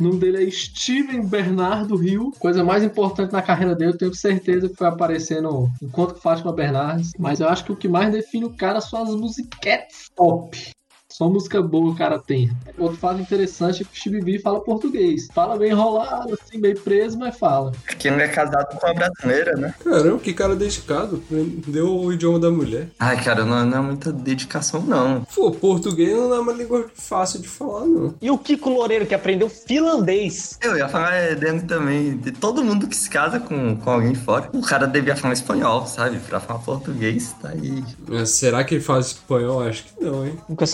O 0.00 0.02
nome 0.02 0.18
dele 0.18 0.46
é 0.46 0.50
Steven 0.50 1.26
Bernardo 1.26 1.94
Rio. 1.94 2.32
Coisa 2.38 2.64
mais 2.64 2.82
importante 2.82 3.32
na 3.32 3.42
carreira 3.42 3.74
dele, 3.74 3.92
eu 3.92 3.98
tenho 3.98 4.14
certeza 4.14 4.68
que 4.68 4.74
foi 4.74 4.86
aparecer 4.86 5.42
no 5.42 5.70
Encontro 5.80 6.14
com 6.14 6.20
Fátima 6.20 6.52
Bernardes. 6.52 7.10
Mas 7.18 7.40
eu 7.40 7.48
acho 7.48 7.64
que 7.64 7.72
o 7.72 7.76
que 7.76 7.86
mais 7.86 8.10
define 8.10 8.46
o 8.46 8.56
cara 8.56 8.80
são 8.80 9.02
as 9.02 9.14
musiquetes 9.14 10.06
top. 10.16 10.72
Só 11.12 11.28
música 11.28 11.60
boa 11.60 11.90
o 11.90 11.94
cara 11.94 12.18
tem. 12.18 12.50
Outro 12.78 12.96
fato 12.96 13.20
interessante 13.20 13.82
é 13.82 13.84
que 13.84 14.08
o 14.08 14.24
B 14.24 14.38
fala 14.38 14.60
português. 14.60 15.28
Fala 15.34 15.58
bem 15.58 15.70
enrolado, 15.70 16.32
assim, 16.32 16.56
meio 16.56 16.78
preso, 16.80 17.18
mas 17.18 17.38
fala. 17.38 17.72
Porque 17.86 18.08
ele 18.08 18.22
é 18.22 18.28
casado 18.28 18.78
com 18.78 18.86
a 18.86 18.94
brasileira, 18.94 19.54
né? 19.56 19.74
Caramba, 19.84 20.18
que 20.18 20.32
cara 20.32 20.56
dedicado. 20.56 21.22
Aprendeu 21.26 21.94
o 21.94 22.12
idioma 22.12 22.38
da 22.38 22.50
mulher. 22.50 22.88
Ai, 22.98 23.22
cara, 23.22 23.44
não, 23.44 23.64
não 23.66 23.78
é 23.78 23.80
muita 23.82 24.10
dedicação, 24.10 24.80
não. 24.80 25.26
Pô, 25.34 25.50
português 25.50 26.16
não 26.16 26.34
é 26.34 26.40
uma 26.40 26.52
língua 26.52 26.86
fácil 26.94 27.40
de 27.40 27.48
falar, 27.48 27.84
não. 27.84 28.14
E 28.20 28.30
o 28.30 28.38
Kiko 28.38 28.70
Loureiro, 28.70 29.04
que 29.04 29.14
aprendeu 29.14 29.50
finlandês. 29.50 30.58
Eu 30.62 30.78
ia 30.78 30.88
falar 30.88 31.12
é, 31.12 31.34
também. 31.60 32.16
De 32.16 32.32
todo 32.32 32.64
mundo 32.64 32.88
que 32.88 32.96
se 32.96 33.10
casa 33.10 33.38
com, 33.38 33.76
com 33.76 33.90
alguém 33.90 34.12
de 34.12 34.18
fora, 34.18 34.48
o 34.54 34.62
cara 34.62 34.86
devia 34.86 35.14
falar 35.14 35.34
espanhol, 35.34 35.86
sabe? 35.86 36.18
Pra 36.20 36.40
falar 36.40 36.60
português, 36.60 37.34
tá 37.42 37.50
aí. 37.50 37.84
Mas 38.08 38.30
será 38.30 38.64
que 38.64 38.76
ele 38.76 38.82
fala 38.82 39.00
espanhol? 39.00 39.62
Acho 39.62 39.84
que 39.84 40.02
não, 40.02 40.26
hein? 40.26 40.38
Nunca 40.48 40.66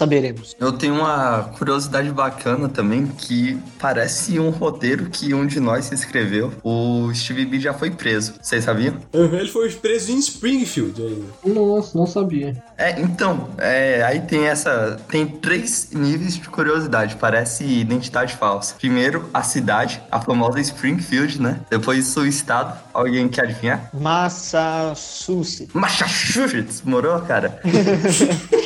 Eu 0.59 0.73
tenho 0.73 0.95
uma 0.95 1.51
curiosidade 1.59 2.11
bacana 2.11 2.69
também, 2.69 3.07
que 3.07 3.59
parece 3.79 4.39
um 4.39 4.51
roteiro 4.51 5.07
que 5.11 5.33
um 5.35 5.47
de 5.47 5.61
nós 5.61 5.91
escreveu. 5.93 6.53
O 6.63 7.11
Steve 7.15 7.45
B 7.47 7.61
já 7.61 7.73
foi 7.73 7.91
preso. 7.91 8.35
Vocês 8.41 8.65
sabiam? 8.65 8.95
Uhum, 9.13 9.35
Ele 9.35 9.49
foi 9.49 9.71
preso 9.73 10.13
em 10.13 10.19
Springfield 10.19 11.01
ainda. 11.03 11.61
Nossa, 11.61 11.97
não 11.97 12.07
sabia. 12.07 12.57
É, 12.77 13.01
então, 13.01 13.49
é, 13.59 14.03
aí 14.03 14.21
tem 14.21 14.47
essa. 14.47 14.99
Tem 15.09 15.27
três 15.27 15.91
níveis 15.93 16.37
de 16.37 16.49
curiosidade. 16.49 17.17
Parece 17.17 17.65
identidade 17.65 18.35
falsa. 18.37 18.75
Primeiro, 18.79 19.29
a 19.33 19.43
cidade, 19.43 20.01
a 20.11 20.21
famosa 20.21 20.61
Springfield, 20.61 21.41
né? 21.41 21.61
Depois 21.71 22.17
o 22.17 22.25
estado. 22.27 22.79
Alguém 22.93 23.29
quer 23.29 23.43
adivinhar? 23.45 23.91
Massachusetts. 23.93 25.73
Massachusetts, 25.73 26.83
morou, 26.83 27.21
cara? 27.21 27.61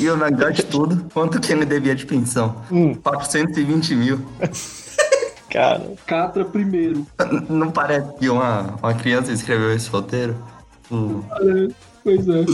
e 0.00 0.10
o 0.10 0.16
melhor 0.16 0.52
de 0.52 0.62
tudo, 0.64 1.04
quanto 1.12 1.40
que 1.40 1.52
ele 1.52 1.64
devia 1.64 1.94
de 1.94 2.06
pensão? 2.06 2.56
420 3.02 3.94
mil. 3.94 4.20
Cara. 5.50 5.92
Catra 6.06 6.44
primeiro. 6.44 7.06
Não 7.48 7.70
parece 7.70 8.10
que 8.18 8.28
uma, 8.28 8.74
uma 8.82 8.94
criança 8.94 9.30
escreveu 9.32 9.74
esse 9.74 9.88
roteiro? 9.90 10.34
O- 10.90 11.22
Pois 12.02 12.26
é. 12.28 12.44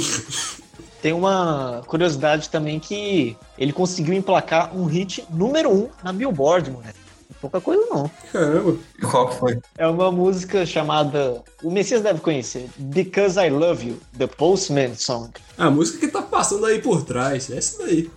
Tem 1.00 1.12
uma 1.12 1.80
curiosidade 1.86 2.48
também 2.50 2.80
que 2.80 3.36
ele 3.56 3.72
conseguiu 3.72 4.12
emplacar 4.14 4.76
um 4.76 4.84
hit 4.84 5.24
número 5.30 5.70
um 5.70 5.88
na 6.02 6.12
Billboard, 6.12 6.70
moleque. 6.72 6.98
Pouca 7.40 7.60
coisa 7.60 7.86
não. 7.90 8.10
Caramba. 8.32 8.76
E 8.98 9.06
qual 9.06 9.28
que 9.28 9.36
foi? 9.36 9.58
É 9.76 9.86
uma 9.86 10.10
música 10.10 10.66
chamada. 10.66 11.42
O 11.62 11.70
Messias 11.70 12.02
deve 12.02 12.20
conhecer. 12.20 12.68
Because 12.76 13.38
I 13.38 13.50
Love 13.50 13.88
You, 13.88 13.98
The 14.16 14.26
Postman 14.26 14.94
Song. 14.94 15.30
A 15.56 15.70
música 15.70 16.00
que 16.00 16.08
tá 16.08 16.22
passando 16.22 16.66
aí 16.66 16.80
por 16.80 17.04
trás. 17.04 17.50
Essa 17.50 17.84
daí. 17.84 18.10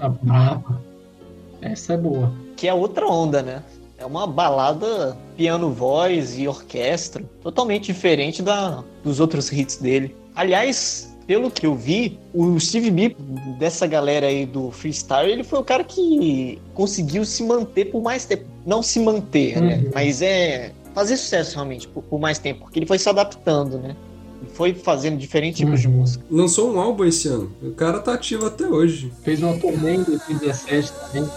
A 0.00 0.08
braba. 0.08 0.82
Essa 1.60 1.94
é 1.94 1.96
boa. 1.96 2.32
Que 2.56 2.66
é 2.66 2.74
outra 2.74 3.06
onda, 3.06 3.42
né? 3.42 3.62
É 3.96 4.04
uma 4.04 4.26
balada 4.26 5.16
piano-voz 5.36 6.36
e 6.36 6.48
orquestra, 6.48 7.24
totalmente 7.40 7.84
diferente 7.84 8.42
da, 8.42 8.82
dos 9.04 9.20
outros 9.20 9.52
hits 9.52 9.76
dele. 9.76 10.16
Aliás, 10.34 11.11
pelo 11.26 11.50
que 11.50 11.66
eu 11.66 11.74
vi, 11.74 12.18
o 12.34 12.58
Steve 12.58 12.90
B, 12.90 13.16
dessa 13.58 13.86
galera 13.86 14.26
aí 14.26 14.44
do 14.46 14.70
freestyle, 14.70 15.30
ele 15.30 15.44
foi 15.44 15.58
o 15.58 15.64
cara 15.64 15.84
que 15.84 16.58
conseguiu 16.74 17.24
se 17.24 17.42
manter 17.42 17.86
por 17.86 18.02
mais 18.02 18.24
tempo. 18.24 18.44
Não 18.66 18.82
se 18.82 19.00
manter, 19.00 19.60
né? 19.60 19.76
Uhum. 19.76 19.90
Mas 19.94 20.22
é 20.22 20.72
fazer 20.94 21.16
sucesso 21.16 21.54
realmente 21.56 21.88
por, 21.88 22.02
por 22.02 22.20
mais 22.20 22.38
tempo, 22.38 22.60
porque 22.60 22.78
ele 22.78 22.86
foi 22.86 22.98
se 22.98 23.08
adaptando, 23.08 23.78
né? 23.78 23.96
Ele 24.40 24.50
foi 24.52 24.74
fazendo 24.74 25.16
diferentes 25.16 25.58
tipos 25.58 25.80
de 25.80 25.88
Uhum. 25.88 25.94
música. 25.94 26.24
Lançou 26.30 26.72
um 26.72 26.78
álbum 26.80 27.04
esse 27.04 27.28
ano. 27.28 27.50
O 27.62 27.70
cara 27.72 27.98
tá 28.00 28.14
ativo 28.14 28.46
até 28.46 28.66
hoje. 28.66 29.12
Fez 29.22 29.42
uma 29.42 29.56
turnê 29.58 29.94
em 29.96 30.02
2017 30.02 30.92
também. 30.92 31.28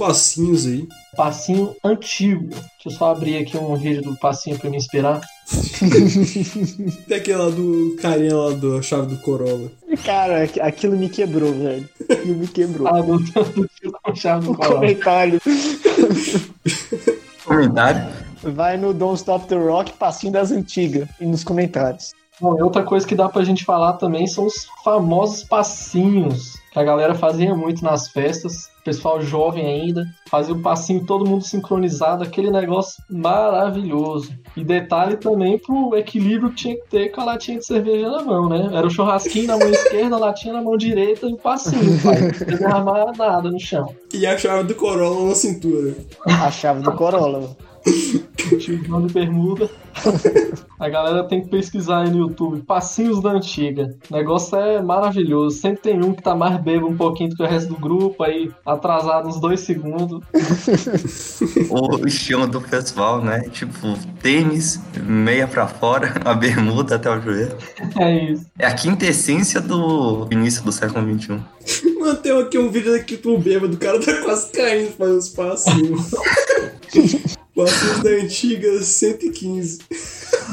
Passinhos 0.00 0.66
aí. 0.66 0.88
Passinho 1.16 1.76
antigo. 1.84 2.48
Deixa 2.48 2.64
eu 2.86 2.90
só 2.92 3.10
abrir 3.12 3.36
aqui 3.36 3.56
um 3.58 3.76
vídeo 3.76 4.02
do 4.02 4.16
passinho 4.16 4.58
pra 4.58 4.70
me 4.70 4.78
inspirar. 4.78 5.20
Tem 7.06 7.16
aquele 7.18 7.36
lá 7.36 7.50
do 7.50 7.96
carinha 8.00 8.34
lá 8.34 8.50
da 8.52 8.80
chave 8.82 9.14
do 9.14 9.20
Corolla. 9.20 9.70
Cara, 10.04 10.44
aqu- 10.44 10.60
aquilo 10.62 10.96
me 10.96 11.08
quebrou, 11.08 11.52
velho. 11.52 11.88
Aquilo 12.10 12.36
me 12.36 12.48
quebrou. 12.48 12.88
Ah, 12.88 13.00
do, 13.02 13.20
chave 14.16 14.46
do 14.46 14.52
o 14.52 14.56
coral. 14.56 14.74
comentário. 14.74 15.40
Comentário? 17.44 18.06
Vai 18.42 18.76
no 18.76 18.94
Don't 18.94 19.16
Stop 19.16 19.46
the 19.48 19.56
Rock, 19.56 19.92
passinho 19.94 20.32
das 20.32 20.50
antigas, 20.50 21.08
e 21.20 21.26
nos 21.26 21.44
comentários. 21.44 22.12
Bom, 22.40 22.58
e 22.58 22.62
outra 22.62 22.82
coisa 22.82 23.06
que 23.06 23.14
dá 23.14 23.28
pra 23.28 23.44
gente 23.44 23.64
falar 23.64 23.94
também 23.94 24.26
são 24.26 24.46
os 24.46 24.66
famosos 24.82 25.44
passinhos 25.44 26.54
que 26.72 26.78
a 26.78 26.84
galera 26.84 27.14
fazia 27.14 27.54
muito 27.54 27.84
nas 27.84 28.08
festas. 28.08 28.70
Pessoal 28.84 29.20
jovem 29.20 29.66
ainda, 29.66 30.06
fazia 30.30 30.54
o 30.54 30.62
passinho 30.62 31.04
todo 31.04 31.28
mundo 31.28 31.44
sincronizado, 31.44 32.24
aquele 32.24 32.50
negócio 32.50 33.02
maravilhoso. 33.10 34.32
E 34.56 34.64
detalhe 34.64 35.18
também 35.18 35.58
pro 35.58 35.94
equilíbrio 35.96 36.48
que 36.50 36.56
tinha 36.56 36.76
que 36.76 36.88
ter 36.88 37.08
com 37.10 37.20
a 37.20 37.24
latinha 37.24 37.58
de 37.58 37.66
cerveja 37.66 38.08
na 38.08 38.22
mão, 38.22 38.48
né? 38.48 38.70
Era 38.72 38.86
o 38.86 38.90
churrasquinho 38.90 39.48
na 39.48 39.58
mão 39.58 39.68
esquerda, 39.68 40.16
a 40.16 40.18
latinha 40.18 40.54
na 40.54 40.62
mão 40.62 40.78
direita 40.78 41.26
e 41.26 41.34
o 41.34 41.36
passinho, 41.36 42.00
pai. 42.02 42.20
Não 42.22 42.58
derramar 42.58 43.12
nada 43.16 43.50
no 43.50 43.60
chão. 43.60 43.94
E 44.14 44.26
a 44.26 44.38
chave 44.38 44.64
do 44.64 44.74
Corolla 44.74 45.28
na 45.28 45.34
cintura. 45.34 45.94
A 46.24 46.50
chave 46.50 46.82
do 46.82 46.92
Corolla. 46.92 47.54
Tiozão 48.58 49.06
de 49.06 49.12
bermuda. 49.12 49.70
A 50.78 50.88
galera 50.88 51.24
tem 51.24 51.42
que 51.42 51.48
pesquisar 51.48 52.02
aí 52.02 52.10
no 52.10 52.18
YouTube. 52.18 52.62
Passinhos 52.62 53.22
da 53.22 53.30
antiga. 53.30 53.94
O 54.10 54.14
negócio 54.14 54.56
é 54.56 54.80
maravilhoso. 54.80 55.58
Sempre 55.58 55.82
tem 55.82 56.02
um 56.02 56.12
que 56.12 56.22
tá 56.22 56.34
mais 56.34 56.60
bêbado 56.60 56.86
um 56.86 56.96
pouquinho 56.96 57.30
do 57.30 57.36
que 57.36 57.42
o 57.42 57.46
resto 57.46 57.68
do 57.68 57.76
grupo, 57.76 58.22
aí 58.22 58.50
atrasado 58.64 59.28
uns 59.28 59.40
dois 59.40 59.60
segundos. 59.60 60.22
O 61.70 62.06
estilo 62.06 62.46
do 62.46 62.60
pessoal, 62.60 63.22
né? 63.22 63.48
Tipo, 63.50 63.96
tênis, 64.22 64.80
meia 65.02 65.46
pra 65.46 65.66
fora, 65.66 66.14
a 66.24 66.34
bermuda 66.34 66.96
até 66.96 67.10
o 67.10 67.20
joelho. 67.20 67.56
É 67.98 68.32
isso. 68.32 68.46
É 68.58 68.66
a 68.66 68.74
quintessência 68.74 69.60
do 69.60 70.26
início 70.30 70.62
do 70.64 70.72
século 70.72 71.18
XXI. 71.18 71.40
Mano, 71.98 72.16
tem 72.16 72.32
aqui 72.40 72.58
um 72.58 72.70
vídeo 72.70 72.92
daqui 72.92 73.16
pro 73.16 73.38
bêbado, 73.38 73.74
o 73.74 73.78
cara 73.78 74.00
tá 74.00 74.22
quase 74.22 74.50
caindo 74.52 74.92
fazendo 74.92 75.18
os 75.18 75.28
passinhos. 75.28 76.10
passinhos 77.64 78.00
da 78.02 78.10
antiga 78.10 78.82
115. 78.82 79.78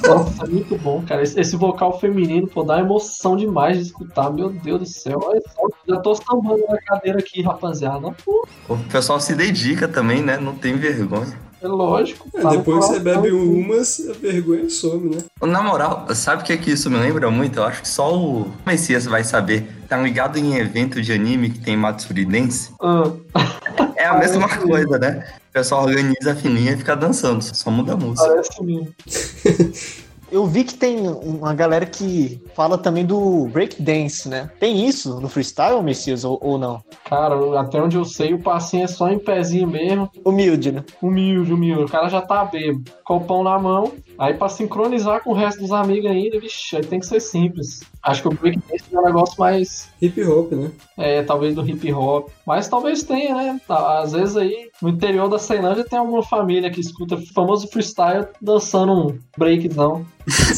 Nossa, 0.05 0.43
é 0.43 0.47
muito 0.47 0.77
bom, 0.77 1.03
cara. 1.07 1.23
Esse, 1.23 1.39
esse 1.39 1.55
vocal 1.55 1.99
feminino, 1.99 2.47
pô, 2.47 2.63
dá 2.63 2.79
emoção 2.79 3.35
demais 3.35 3.77
de 3.77 3.83
escutar. 3.83 4.31
Meu 4.31 4.49
Deus 4.49 4.79
do 4.79 4.85
céu. 4.85 5.19
Olha 5.23 5.41
só, 5.41 5.61
Já 5.87 5.99
tô 6.01 6.15
sambando 6.15 6.63
na 6.69 6.77
cadeira 6.81 7.19
aqui, 7.19 7.41
rapaziada. 7.41 8.11
Pô, 8.23 8.47
O 8.69 8.77
pessoal 8.91 9.19
se 9.19 9.33
dedica 9.35 9.87
também, 9.87 10.21
né? 10.21 10.37
Não 10.37 10.53
tem 10.55 10.75
vergonha. 10.77 11.37
é 11.61 11.67
lógico. 11.67 12.27
É, 12.35 12.45
depois 12.47 12.85
que 12.85 12.93
você 12.93 12.99
bebe 12.99 13.31
umas, 13.31 13.99
a 14.09 14.13
vergonha 14.13 14.69
some, 14.69 15.15
né? 15.15 15.23
Na 15.41 15.61
moral, 15.63 16.05
sabe 16.13 16.43
o 16.43 16.45
que, 16.45 16.55
que 16.57 16.71
isso 16.71 16.89
me 16.91 16.97
lembra 16.97 17.31
muito? 17.31 17.57
Eu 17.57 17.63
acho 17.63 17.81
que 17.81 17.87
só 17.89 18.15
o 18.15 18.51
Messias 18.65 19.05
vai 19.05 19.23
saber. 19.23 19.67
Tá 19.89 19.97
ligado 19.97 20.37
em 20.37 20.55
evento 20.57 21.01
de 21.01 21.11
anime 21.11 21.49
que 21.49 21.59
tem 21.59 21.75
Matsuri 21.75 22.25
Dance? 22.25 22.71
Ah, 22.81 23.11
É 23.97 24.05
a 24.05 24.13
mesma 24.17 24.47
coisa, 24.47 24.97
né? 24.99 25.25
O 25.49 25.53
pessoal 25.53 25.83
organiza 25.83 26.31
a 26.31 26.35
fininha 26.35 26.73
e 26.73 26.77
fica 26.77 26.95
dançando, 26.95 27.41
só 27.41 27.71
muda 27.71 27.93
a 27.93 27.97
música. 27.97 28.27
parece 28.27 28.63
mesmo. 28.63 28.93
Eu 30.29 30.45
vi 30.45 30.65
que 30.65 30.73
tem 30.73 31.07
uma 31.07 31.53
galera 31.53 31.85
que 31.85 32.41
fala 32.53 32.77
também 32.77 33.05
do 33.05 33.47
breakdance, 33.47 34.27
né? 34.27 34.49
Tem 34.59 34.85
isso 34.85 35.21
no 35.21 35.29
freestyle, 35.29 35.81
Messias, 35.81 36.25
ou, 36.25 36.37
ou 36.41 36.57
não? 36.57 36.83
Cara, 37.05 37.61
até 37.61 37.81
onde 37.81 37.95
eu 37.95 38.03
sei, 38.03 38.33
o 38.33 38.39
passinho 38.39 38.83
é 38.83 38.87
só 38.87 39.09
em 39.09 39.19
pezinho 39.19 39.67
mesmo. 39.67 40.11
Humilde, 40.25 40.73
né? 40.73 40.83
Humilde, 41.01 41.53
humilde. 41.53 41.83
O 41.83 41.87
cara 41.87 42.09
já 42.09 42.21
tá 42.21 42.43
bêbado. 42.43 42.91
Copão 43.05 43.41
na 43.41 43.57
mão. 43.57 43.93
Aí 44.19 44.33
pra 44.33 44.49
sincronizar 44.49 45.23
com 45.23 45.31
o 45.31 45.33
resto 45.33 45.61
dos 45.61 45.71
amigos 45.71 46.09
ainda, 46.09 46.39
vixi, 46.39 46.75
aí 46.75 46.83
tem 46.85 46.99
que 46.99 47.05
ser 47.05 47.19
simples. 47.19 47.81
Acho 48.03 48.21
que 48.23 48.27
o 48.27 48.31
breakdance 48.31 48.83
é 48.91 48.99
um 48.99 49.03
negócio 49.03 49.35
mais, 49.39 49.89
Hip 50.01 50.23
hop, 50.23 50.51
né? 50.53 50.71
é, 50.97 51.21
talvez 51.23 51.53
do 51.53 51.67
hip 51.67 51.91
hop. 51.93 52.29
Mas 52.45 52.67
talvez 52.67 53.03
tenha, 53.03 53.35
né? 53.35 53.61
Tá, 53.67 53.99
Às 53.99 54.13
vezes 54.13 54.35
aí, 54.37 54.69
no 54.81 54.89
interior 54.89 55.29
da 55.29 55.37
Ceilândia 55.37 55.83
tem 55.83 55.99
alguma 55.99 56.23
família 56.23 56.71
que 56.71 56.79
escuta 56.79 57.15
o 57.15 57.25
famoso 57.33 57.67
freestyle 57.67 58.27
dançando 58.41 58.91
um 58.93 59.19
breakzão. 59.37 60.05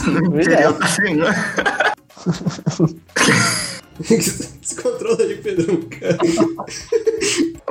No 0.06 0.40
interior 0.42 0.74
da 0.74 0.88
Finlândia. 0.88 1.36
Esse 4.10 4.76
controle 4.82 5.24
aí, 5.24 5.36
Pedrão, 5.38 5.82
cara. 5.82 6.18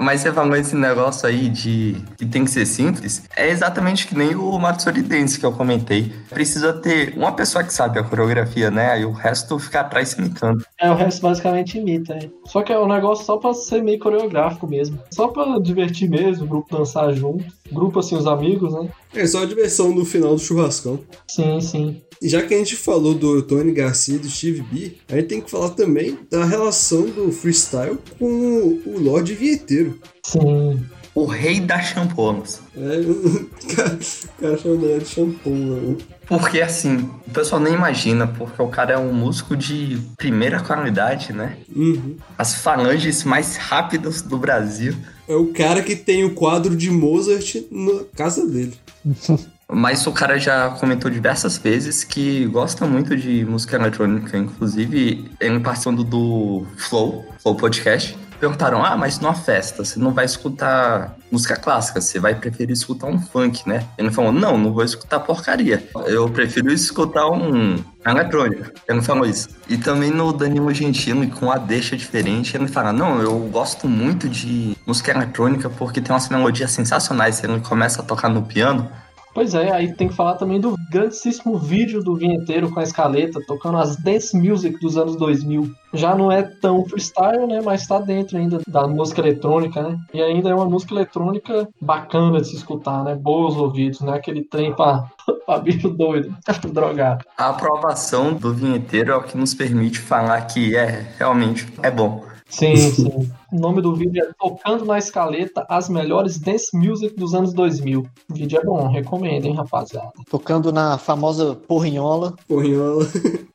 Mas 0.00 0.20
você 0.20 0.32
falou 0.32 0.56
esse 0.56 0.76
negócio 0.76 1.28
aí 1.28 1.48
de 1.48 1.96
que 2.16 2.26
tem 2.26 2.44
que 2.44 2.50
ser 2.50 2.66
simples. 2.66 3.22
É 3.36 3.48
exatamente 3.48 4.06
que 4.06 4.16
nem 4.16 4.34
o 4.34 4.58
Matsuri 4.58 5.02
Dance 5.02 5.38
que 5.38 5.44
eu 5.44 5.52
comentei. 5.52 6.12
Precisa 6.30 6.72
ter 6.72 7.14
uma 7.16 7.32
pessoa 7.32 7.64
que 7.64 7.72
sabe 7.72 7.98
a 7.98 8.04
coreografia, 8.04 8.70
né? 8.70 8.92
Aí 8.92 9.04
o 9.04 9.10
resto 9.10 9.58
fica 9.58 9.80
atrás 9.80 10.12
imitando. 10.12 10.64
É, 10.78 10.90
o 10.90 10.94
resto 10.94 11.22
basicamente 11.22 11.78
imita, 11.78 12.14
né? 12.14 12.30
Só 12.46 12.62
que 12.62 12.72
é 12.72 12.78
um 12.78 12.88
negócio 12.88 13.24
só 13.24 13.38
pra 13.38 13.52
ser 13.52 13.82
meio 13.82 13.98
coreográfico 13.98 14.68
mesmo. 14.68 14.98
Só 15.10 15.28
pra 15.28 15.58
divertir 15.58 16.08
mesmo, 16.08 16.44
o 16.44 16.48
grupo 16.48 16.76
dançar 16.76 17.12
junto. 17.12 17.44
Grupo, 17.72 17.98
assim, 17.98 18.16
os 18.16 18.26
amigos, 18.26 18.72
né? 18.72 18.88
É 19.14 19.26
só 19.26 19.42
a 19.42 19.46
diversão 19.46 19.92
no 19.94 20.04
final 20.04 20.34
do 20.34 20.40
churrascão. 20.40 21.00
Sim, 21.26 21.60
sim. 21.60 22.00
E 22.20 22.28
já 22.28 22.42
que 22.42 22.54
a 22.54 22.58
gente 22.58 22.76
falou 22.76 23.14
do 23.14 23.42
Tony 23.42 23.72
Garcia 23.72 24.16
e 24.16 24.18
do 24.18 24.28
Steve 24.28 24.62
B, 24.62 24.92
a 25.08 25.16
gente 25.16 25.28
tem 25.28 25.40
que 25.40 25.50
falar 25.50 25.70
também 25.70 26.18
da 26.30 26.44
relação 26.44 27.02
do 27.06 27.30
freestyle 27.30 27.98
com 28.18 28.80
o 28.84 28.98
Lorde 28.98 29.34
Vinheteiro. 29.34 29.98
Sim. 30.24 30.84
O 31.14 31.24
rei 31.24 31.58
das 31.60 31.86
champonas. 31.86 32.60
É, 32.76 33.00
o 33.02 33.74
cara, 33.74 33.98
o 33.98 34.40
cara 34.40 34.58
chama 34.58 34.86
ele 34.86 35.00
de 35.00 35.08
shampoo, 35.08 35.50
mano. 35.50 35.98
Porque 36.28 36.60
assim, 36.60 37.10
o 37.26 37.30
pessoal 37.30 37.60
nem 37.60 37.74
imagina, 37.74 38.26
porque 38.26 38.60
o 38.60 38.68
cara 38.68 38.94
é 38.94 38.98
um 38.98 39.12
músico 39.12 39.56
de 39.56 39.98
primeira 40.16 40.60
qualidade, 40.60 41.32
né? 41.32 41.56
Uhum. 41.74 42.16
As 42.36 42.54
falanges 42.54 43.24
mais 43.24 43.56
rápidas 43.56 44.22
do 44.22 44.36
Brasil. 44.38 44.94
É 45.26 45.34
o 45.34 45.46
cara 45.52 45.82
que 45.82 45.96
tem 45.96 46.24
o 46.24 46.34
quadro 46.34 46.76
de 46.76 46.90
Mozart 46.90 47.56
na 47.70 48.04
casa 48.14 48.46
dele. 48.46 48.74
Mas 49.70 50.06
o 50.06 50.12
cara 50.12 50.38
já 50.38 50.70
comentou 50.70 51.10
diversas 51.10 51.58
vezes 51.58 52.02
que 52.02 52.46
gosta 52.46 52.86
muito 52.86 53.14
de 53.14 53.44
música 53.44 53.76
eletrônica. 53.76 54.36
Inclusive, 54.36 55.30
ele 55.38 55.60
participando 55.60 56.02
do 56.02 56.66
Flow, 56.76 57.26
Flow 57.38 57.54
Podcast, 57.54 58.16
perguntaram: 58.40 58.82
Ah, 58.84 58.96
mas 58.96 59.20
numa 59.20 59.34
festa, 59.34 59.84
você 59.84 59.98
não 59.98 60.12
vai 60.12 60.24
escutar 60.24 61.16
música 61.30 61.56
clássica, 61.56 62.00
você 62.00 62.18
vai 62.18 62.34
preferir 62.34 62.72
escutar 62.72 63.06
um 63.06 63.20
funk, 63.20 63.68
né? 63.68 63.86
Ele 63.98 64.10
falou: 64.10 64.32
Não, 64.32 64.56
não 64.56 64.72
vou 64.72 64.84
escutar 64.84 65.20
porcaria. 65.20 65.86
Eu 66.06 66.28
prefiro 66.30 66.72
escutar 66.72 67.28
um 67.28 67.76
eletrônica. 68.06 68.72
Ele 68.88 69.02
falou 69.02 69.26
isso. 69.26 69.48
E 69.68 69.76
também 69.76 70.10
no 70.10 70.32
Danilo 70.32 70.72
Gentili, 70.72 71.26
com 71.26 71.50
a 71.50 71.58
deixa 71.58 71.96
diferente, 71.96 72.56
ele 72.56 72.68
fala: 72.68 72.92
Não, 72.92 73.20
eu 73.20 73.38
gosto 73.50 73.88
muito 73.88 74.28
de 74.28 74.76
música 74.86 75.10
eletrônica 75.10 75.68
porque 75.68 76.00
tem 76.00 76.12
umas 76.12 76.28
melodias 76.28 76.70
sensacionais. 76.70 77.42
Ele 77.42 77.60
começa 77.60 78.00
a 78.00 78.04
tocar 78.04 78.28
no 78.28 78.42
piano. 78.42 78.90
Pois 79.38 79.54
é, 79.54 79.70
aí 79.70 79.94
tem 79.94 80.08
que 80.08 80.14
falar 80.14 80.34
também 80.34 80.60
do 80.60 80.74
grandíssimo 80.90 81.56
vídeo 81.56 82.02
do 82.02 82.16
vinheteiro 82.16 82.72
com 82.72 82.80
a 82.80 82.82
escaleta, 82.82 83.38
tocando 83.46 83.78
as 83.78 83.94
dance 83.94 84.36
music 84.36 84.80
dos 84.80 84.96
anos 84.98 85.14
2000. 85.14 85.70
Já 85.94 86.16
não 86.16 86.32
é 86.32 86.42
tão 86.42 86.84
freestyle, 86.84 87.46
né, 87.46 87.60
mas 87.64 87.86
tá 87.86 88.00
dentro 88.00 88.36
ainda 88.36 88.58
da 88.66 88.88
música 88.88 89.20
eletrônica, 89.20 89.80
né? 89.80 89.96
E 90.12 90.20
ainda 90.20 90.50
é 90.50 90.54
uma 90.56 90.68
música 90.68 90.92
eletrônica 90.92 91.68
bacana 91.80 92.40
de 92.40 92.48
se 92.48 92.56
escutar, 92.56 93.04
né? 93.04 93.14
Boas 93.14 93.54
ouvidos, 93.54 94.00
né? 94.00 94.14
Aquele 94.14 94.42
trem 94.42 94.74
pra, 94.74 95.08
pra 95.46 95.58
bicho 95.58 95.88
doido, 95.88 96.34
drogado. 96.72 97.24
A 97.36 97.50
aprovação 97.50 98.34
do 98.34 98.52
vinheteiro 98.52 99.12
é 99.12 99.16
o 99.16 99.22
que 99.22 99.36
nos 99.36 99.54
permite 99.54 99.98
falar 99.98 100.40
que 100.42 100.76
é 100.76 101.12
realmente 101.18 101.66
é 101.82 101.90
bom. 101.90 102.26
Sim, 102.48 102.76
sim. 102.76 103.30
O 103.52 103.60
nome 103.60 103.82
do 103.82 103.94
vídeo 103.94 104.22
é 104.24 104.30
Tocando 104.38 104.84
na 104.84 104.98
Escaleta 104.98 105.66
as 105.68 105.88
melhores 105.88 106.38
dance 106.38 106.74
music 106.74 107.14
dos 107.14 107.34
anos 107.34 107.52
2000. 107.52 108.06
O 108.30 108.34
vídeo 108.34 108.58
é 108.58 108.64
bom, 108.64 108.88
recomendo, 108.88 109.44
hein, 109.44 109.54
rapaziada. 109.54 110.12
Tocando 110.30 110.72
na 110.72 110.96
famosa 110.96 111.54
porrinhola, 111.54 112.34
Porrinhola. 112.48 113.06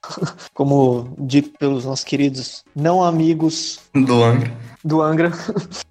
como 0.53 1.15
dito 1.17 1.57
pelos 1.57 1.85
nossos 1.85 2.05
queridos 2.05 2.63
não 2.75 3.03
amigos 3.03 3.79
Do 4.05 4.23
Angra. 4.23 4.51
do 4.83 5.01
Angra. 5.01 5.31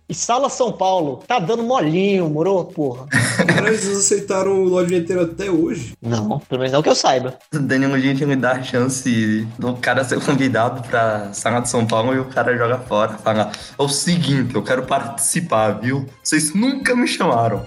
E 0.09 0.15
Sala 0.15 0.51
São 0.51 0.71
Paulo, 0.71 1.23
tá 1.27 1.39
dando 1.39 1.63
molinho, 1.63 2.29
moro, 2.29 2.65
porra? 2.67 3.07
Cara, 3.47 3.69
eles 3.69 3.89
aceitaram 3.89 4.63
o 4.63 4.69
Lorde 4.69 4.91
Vinheteiro 4.91 5.23
até 5.23 5.51
hoje. 5.51 5.95
Não, 6.03 6.39
pelo 6.41 6.59
menos 6.61 6.71
não 6.71 6.83
que 6.83 6.91
eu 6.91 6.95
saiba. 6.95 7.39
O 7.55 7.59
Danilo 7.59 7.99
Gente 7.99 8.27
me 8.27 8.37
dá 8.37 8.53
a 8.53 8.63
chance 8.63 9.49
do 9.59 9.75
cara 9.77 10.05
ser 10.05 10.21
convidado 10.23 10.87
pra 10.87 11.33
Sala 11.33 11.61
de 11.61 11.71
São 11.71 11.87
Paulo 11.87 12.13
e 12.13 12.19
o 12.19 12.27
cara 12.27 12.55
joga 12.59 12.77
fora. 12.77 13.15
Fala: 13.17 13.53
É 13.79 13.83
o 13.83 13.89
seguinte, 13.89 14.55
eu 14.55 14.63
quero 14.63 14.83
participar, 14.83 15.81
viu? 15.81 16.05
Vocês 16.23 16.53
nunca 16.55 16.95
me 16.95 17.09
chamaram. 17.09 17.65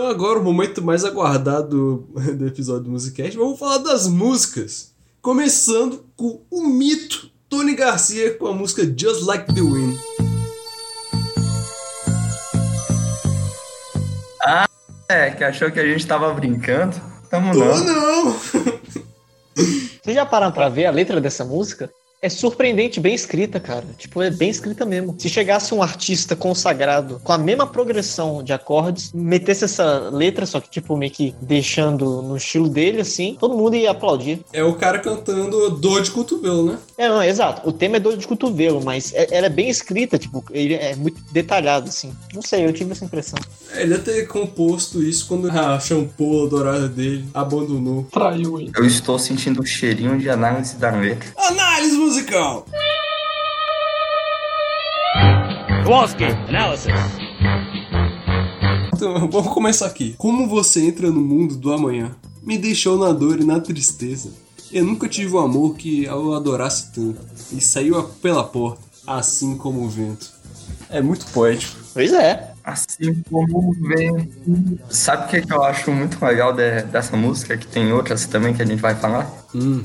Então 0.00 0.08
agora 0.08 0.38
o 0.38 0.42
momento 0.42 0.82
mais 0.82 1.04
aguardado 1.04 2.08
do 2.34 2.46
episódio 2.46 2.84
do 2.84 2.90
Musicast, 2.90 3.36
vamos 3.36 3.58
falar 3.58 3.76
das 3.76 4.08
músicas. 4.08 4.94
Começando 5.20 6.02
com 6.16 6.40
o 6.50 6.66
mito 6.66 7.30
Tony 7.50 7.74
Garcia 7.74 8.32
com 8.38 8.46
a 8.46 8.54
música 8.54 8.82
Just 8.82 9.26
Like 9.26 9.52
the 9.52 9.60
Wind. 9.60 9.98
É, 15.10 15.32
que 15.32 15.44
achou 15.44 15.70
que 15.70 15.78
a 15.78 15.86
gente 15.86 16.06
tava 16.06 16.32
brincando. 16.32 16.96
Tamo 17.28 17.52
Tô 17.52 17.58
não. 17.58 17.84
não! 17.84 18.32
Vocês 19.54 20.14
já 20.14 20.24
pararam 20.24 20.52
pra 20.52 20.70
ver 20.70 20.86
a 20.86 20.90
letra 20.90 21.20
dessa 21.20 21.44
música? 21.44 21.90
É 22.22 22.28
surpreendente, 22.28 23.00
bem 23.00 23.14
escrita, 23.14 23.58
cara. 23.58 23.84
Tipo, 23.96 24.20
é 24.22 24.30
bem 24.30 24.50
escrita 24.50 24.84
mesmo. 24.84 25.14
Se 25.18 25.28
chegasse 25.28 25.72
um 25.74 25.82
artista 25.82 26.36
consagrado 26.36 27.18
com 27.24 27.32
a 27.32 27.38
mesma 27.38 27.66
progressão 27.66 28.42
de 28.42 28.52
acordes, 28.52 29.10
metesse 29.14 29.64
essa 29.64 30.10
letra, 30.12 30.44
só 30.44 30.60
que, 30.60 30.68
tipo, 30.68 30.96
meio 30.96 31.10
que 31.12 31.34
deixando 31.40 32.20
no 32.20 32.36
estilo 32.36 32.68
dele, 32.68 33.00
assim, 33.00 33.36
todo 33.40 33.56
mundo 33.56 33.74
ia 33.74 33.90
aplaudir. 33.90 34.40
É 34.52 34.62
o 34.62 34.74
cara 34.74 34.98
cantando 34.98 35.70
dor 35.70 36.02
de 36.02 36.10
cotovelo, 36.10 36.64
né? 36.72 36.78
É, 36.98 37.08
não, 37.08 37.22
exato. 37.22 37.66
O 37.66 37.72
tema 37.72 37.96
é 37.96 38.00
dor 38.00 38.16
de 38.18 38.26
cotovelo, 38.26 38.82
mas 38.84 39.14
é- 39.14 39.28
ela 39.30 39.46
é 39.46 39.50
bem 39.50 39.70
escrita, 39.70 40.18
tipo, 40.18 40.44
ele 40.50 40.74
é 40.74 40.94
muito 40.94 41.22
detalhado, 41.32 41.88
assim. 41.88 42.12
Não 42.34 42.42
sei, 42.42 42.66
eu 42.66 42.72
tive 42.72 42.92
essa 42.92 43.04
impressão. 43.04 43.38
É, 43.74 43.82
Ele 43.82 43.94
ia 43.94 43.98
ter 43.98 44.26
composto 44.26 45.02
isso 45.02 45.26
quando 45.26 45.50
a 45.50 45.80
shampoo 45.80 46.46
dourada 46.48 46.86
dele 46.88 47.24
abandonou. 47.32 48.06
Traiu 48.12 48.60
ele. 48.60 48.72
Eu 48.76 48.84
estou 48.84 49.18
sentindo 49.18 49.62
o 49.62 49.66
cheirinho 49.66 50.18
de 50.18 50.28
análise 50.28 50.76
da 50.76 50.90
letra. 50.90 51.28
Análise 51.36 51.96
musical! 52.10 52.66
Então, 58.92 59.28
vamos 59.28 59.52
começar 59.54 59.86
aqui. 59.86 60.16
Como 60.18 60.48
você 60.48 60.84
entra 60.84 61.08
no 61.08 61.20
mundo 61.20 61.56
do 61.56 61.72
amanhã? 61.72 62.10
Me 62.42 62.58
deixou 62.58 62.98
na 62.98 63.12
dor 63.12 63.40
e 63.40 63.44
na 63.44 63.60
tristeza. 63.60 64.32
Eu 64.72 64.84
nunca 64.84 65.08
tive 65.08 65.36
um 65.36 65.38
amor 65.38 65.76
que 65.76 66.04
eu 66.04 66.34
adorasse 66.34 66.92
tanto. 66.92 67.20
E 67.52 67.60
saiu 67.60 68.02
pela 68.20 68.42
porta, 68.42 68.82
assim 69.06 69.56
como 69.56 69.84
o 69.84 69.88
vento. 69.88 70.32
É 70.88 71.00
muito 71.00 71.26
poético. 71.26 71.76
Pois 71.94 72.12
é. 72.12 72.49
Assim 72.64 73.22
como 73.30 73.72
vem. 73.88 74.30
Sabe 74.90 75.24
o 75.24 75.28
que, 75.28 75.40
que 75.42 75.52
eu 75.52 75.62
acho 75.64 75.90
muito 75.90 76.22
legal 76.24 76.52
de- 76.52 76.82
dessa 76.82 77.16
música? 77.16 77.56
Que 77.56 77.66
tem 77.66 77.92
outras 77.92 78.26
também 78.26 78.52
que 78.54 78.62
a 78.62 78.66
gente 78.66 78.80
vai 78.80 78.94
falar? 78.94 79.30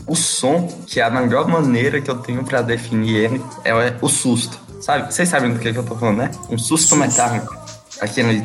O 0.05 0.15
som, 0.15 0.67
que 0.85 0.99
é 0.99 1.03
a 1.03 1.09
melhor 1.09 1.47
maneira 1.47 2.01
que 2.01 2.09
eu 2.11 2.17
tenho 2.17 2.43
pra 2.43 2.61
definir 2.61 3.15
ele, 3.15 3.41
é 3.63 3.73
o 4.01 4.09
susto. 4.09 4.59
Sabe? 4.81 5.11
Vocês 5.13 5.27
sabem 5.29 5.53
do 5.53 5.59
que, 5.59 5.71
que 5.71 5.79
eu 5.79 5.83
tô 5.83 5.95
falando, 5.95 6.17
né? 6.17 6.31
Um 6.49 6.57
susto 6.57 6.95
metálico. 6.95 7.55
Aquele. 8.01 8.43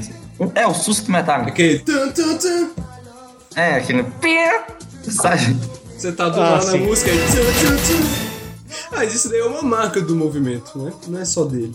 É, 0.55 0.67
o 0.67 0.73
susto 0.75 1.11
metálico. 1.11 1.51
Aquele. 1.51 1.85
É, 3.57 3.75
aquele. 3.75 4.05
pia, 4.21 4.65
Sabe? 5.03 5.57
Você 5.99 6.13
tá 6.13 6.29
do 6.29 6.41
Ah, 6.41 6.51
lado 6.51 6.67
na 6.67 6.73
sim. 6.73 6.79
música 6.79 7.11
aí. 7.11 7.19
Mas 8.93 9.13
isso 9.15 9.29
daí 9.29 9.41
é 9.41 9.45
uma 9.45 9.63
marca 9.63 10.01
do 10.01 10.15
movimento, 10.15 10.79
né? 10.79 10.93
Não 11.09 11.21
é 11.21 11.25
só 11.25 11.45
dele. 11.45 11.75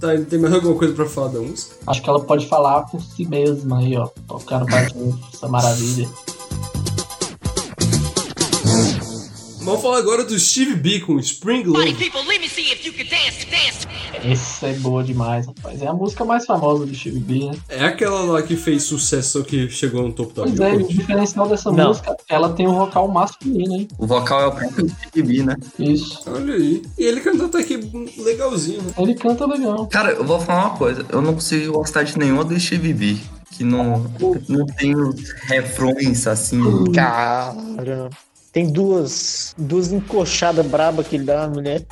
Tá, 0.00 0.08
tem 0.28 0.38
mais 0.38 0.52
alguma 0.52 0.74
coisa 0.76 0.94
pra 0.94 1.06
falar 1.06 1.28
da 1.28 1.40
música? 1.40 1.76
Acho 1.86 2.02
que 2.02 2.08
ela 2.08 2.20
pode 2.20 2.46
falar 2.46 2.82
por 2.82 3.00
si 3.00 3.24
mesma 3.26 3.78
aí, 3.78 3.96
ó. 3.96 4.08
Tocando 4.26 4.66
pra 4.66 4.80
essa 4.82 5.48
maravilha. 5.48 6.08
Vamos 9.64 9.80
falar 9.80 9.96
agora 9.96 10.24
do 10.24 10.38
Steve 10.38 10.74
B 10.74 11.00
com 11.00 11.18
Spring 11.18 11.64
Love. 11.64 11.96
Essa 14.22 14.66
é 14.66 14.74
boa 14.74 15.02
demais, 15.02 15.46
rapaz. 15.46 15.80
É 15.80 15.86
a 15.86 15.92
música 15.94 16.22
mais 16.22 16.44
famosa 16.44 16.84
do 16.84 16.94
Steve 16.94 17.18
B, 17.18 17.46
né? 17.46 17.52
É 17.70 17.84
aquela 17.84 18.20
lá 18.24 18.42
que 18.42 18.56
fez 18.56 18.82
sucesso 18.82 19.42
que 19.42 19.68
chegou 19.70 20.02
no 20.02 20.12
topo 20.12 20.34
da 20.34 20.42
Pois 20.42 20.60
é, 20.60 20.74
o 20.74 20.86
diferencial 20.86 21.48
dessa 21.48 21.72
Não. 21.72 21.88
música, 21.88 22.14
ela 22.28 22.52
tem 22.52 22.68
um 22.68 22.74
vocal 22.74 23.08
masculino, 23.08 23.74
hein? 23.74 23.88
O 23.98 24.06
vocal 24.06 24.42
é 24.42 24.46
o 24.48 24.52
próprio 24.52 24.88
Steve 25.08 25.22
B, 25.38 25.42
né? 25.42 25.56
Isso. 25.78 26.22
Olha 26.26 26.54
aí. 26.54 26.82
E 26.98 27.04
ele 27.04 27.20
cantou 27.20 27.46
até 27.46 27.60
aqui 27.60 27.76
legalzinho, 28.18 28.82
né? 28.82 28.92
Ele 28.98 29.14
canta 29.14 29.46
legal. 29.46 29.86
Cara, 29.86 30.12
eu 30.12 30.24
vou 30.24 30.38
falar 30.40 30.66
uma 30.68 30.76
coisa. 30.76 31.06
Eu 31.08 31.22
não 31.22 31.32
consigo 31.34 31.72
gostar 31.72 32.02
de 32.02 32.18
nenhuma 32.18 32.44
do 32.44 32.58
Steve 32.60 32.92
B. 32.92 33.16
Que 33.50 33.64
não, 33.64 34.10
não 34.48 34.66
tem 34.66 34.94
refrões 35.48 36.26
assim. 36.26 36.60
Cara. 36.92 38.10
Tem 38.54 38.70
duas, 38.72 39.54
duas 39.58 39.92
encoxadas 39.92 40.64
brabas 40.64 41.06
que 41.08 41.16
ele 41.16 41.24
dá 41.24 41.46
na 41.46 41.54
mulher. 41.54 41.82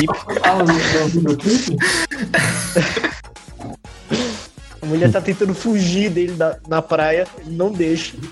E 0.00 0.06
a 4.80 4.86
mulher 4.86 5.10
tá 5.10 5.20
tentando 5.20 5.54
fugir 5.54 6.10
dele 6.10 6.32
da- 6.32 6.56
na 6.68 6.80
praia, 6.80 7.26
ele 7.40 7.56
não 7.56 7.72
deixa. 7.72 8.14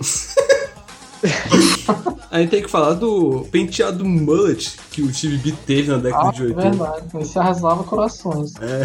A 2.30 2.38
gente 2.40 2.50
tem 2.50 2.62
que 2.62 2.68
falar 2.68 2.92
do 2.92 3.46
penteado 3.50 4.04
mullet 4.04 4.76
que 4.92 5.00
o 5.00 5.12
Steve 5.12 5.38
B 5.38 5.54
teve 5.66 5.90
na 5.90 5.96
década 5.96 6.28
Ah, 6.28 6.32
de 6.32 6.42
é 6.42 6.46
80. 6.46 6.70
verdade. 6.70 7.06
Esse 7.20 7.38
arrasava 7.38 7.82
corações. 7.84 8.52
É, 8.60 8.84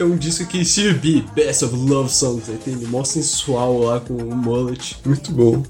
é 0.02 0.04
um 0.04 0.16
disco 0.16 0.46
que 0.46 0.64
Steve 0.64 0.94
B, 0.94 1.24
Best 1.34 1.64
of 1.64 1.76
Love 1.76 2.08
Songs, 2.10 2.48
aí 2.48 2.56
tem 2.56 2.72
ele 2.74 2.86
mó 2.86 3.04
sensual 3.04 3.78
lá 3.80 4.00
com 4.00 4.14
o 4.14 4.34
mullet. 4.34 4.96
Muito 5.04 5.30
bom. 5.32 5.62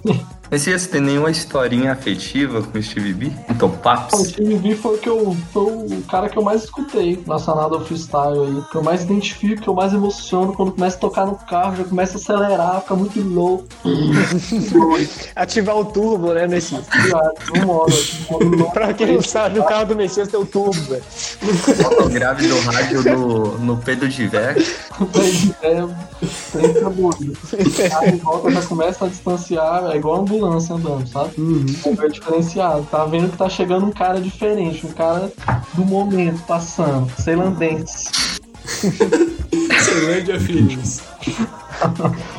Mas 0.55 0.62
você 0.62 0.87
tem 0.87 1.01
nenhuma 1.01 1.33
historinha 1.33 1.90
afetiva 1.90 2.62
com 2.62 2.79
o 2.79 2.81
Steve 2.81 3.12
B? 3.12 3.33
Então, 3.51 3.67
O 3.67 3.73
papos. 3.73 4.29
Steve 4.29 4.55
B 4.55 4.77
foi, 4.77 4.95
o 4.95 4.99
que 4.99 5.09
eu, 5.09 5.37
foi 5.53 5.64
o 5.64 6.03
cara 6.09 6.29
que 6.29 6.38
eu 6.38 6.45
mais 6.45 6.62
escutei 6.62 7.21
na 7.27 7.40
Sanada 7.40 7.81
Freestyle 7.81 8.38
aí. 8.38 8.62
Que 8.71 8.77
eu 8.77 8.83
mais 8.85 9.03
identifico, 9.03 9.61
que 9.61 9.67
eu 9.67 9.75
mais 9.75 9.93
emociono 9.93 10.53
quando 10.53 10.71
começa 10.71 10.97
a 10.97 11.01
tocar 11.01 11.27
no 11.27 11.35
carro, 11.35 11.75
já 11.75 11.83
começa 11.83 12.19
a 12.19 12.21
acelerar, 12.21 12.83
fica 12.83 12.95
muito 12.95 13.21
louco. 13.21 13.67
Ativar 15.35 15.77
o 15.77 15.87
turbo, 15.87 16.33
né, 16.33 16.47
nesse... 16.47 16.77
Um 16.77 17.67
modo, 17.67 17.95
um 18.31 18.57
modo. 18.57 18.71
Pra 18.71 18.95
quem 18.95 19.09
não 19.09 19.23
sabe, 19.23 19.59
o 19.59 19.64
carro 19.64 19.87
do 19.87 19.97
Messias 19.97 20.29
tem 20.29 20.38
o 20.38 20.47
turbo, 20.47 20.81
velho. 20.83 21.03
Fotograve 21.03 22.47
do 22.47 22.61
rádio 22.61 23.03
no, 23.03 23.59
no 23.59 23.77
Pedro 23.79 24.09
de 24.09 24.29
Ver. 24.29 24.64
É, 25.62 25.85
trem 26.53 26.75
fica 26.75 26.90
doido. 26.90 27.37
Aí 27.99 28.11
em 28.11 28.17
volta 28.19 28.53
já 28.53 28.62
começa 28.62 29.05
a 29.05 29.09
distanciar, 29.09 29.90
é 29.90 29.97
igual 29.97 30.21
ambulância 30.21 30.43
andando, 30.46 31.07
sabe? 31.07 31.35
É 32.02 32.09
diferenciado. 32.09 32.87
Tá 32.90 33.04
vendo 33.04 33.30
que 33.30 33.37
tá 33.37 33.48
chegando 33.48 33.87
um 33.87 33.92
cara 33.92 34.20
diferente, 34.20 34.87
um 34.87 34.92
cara 34.92 35.33
do 35.74 35.85
momento 35.85 36.42
passando, 36.46 37.11
ceilandense. 37.20 38.09
Ceilândia 39.85 40.40
Feelings. 40.40 41.02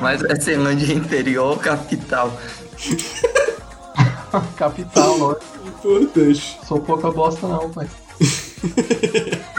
Mas 0.02 0.24
é 0.24 0.36
Ceilândia 0.40 0.94
interior 0.94 1.52
ou 1.52 1.58
capital? 1.58 2.32
Capital, 4.58 5.22
ó. 5.22 5.36
Importante. 5.66 6.60
Sou 6.66 6.80
pouca 6.80 7.10
bosta 7.12 7.48
não, 7.48 7.70
pai. 7.70 7.88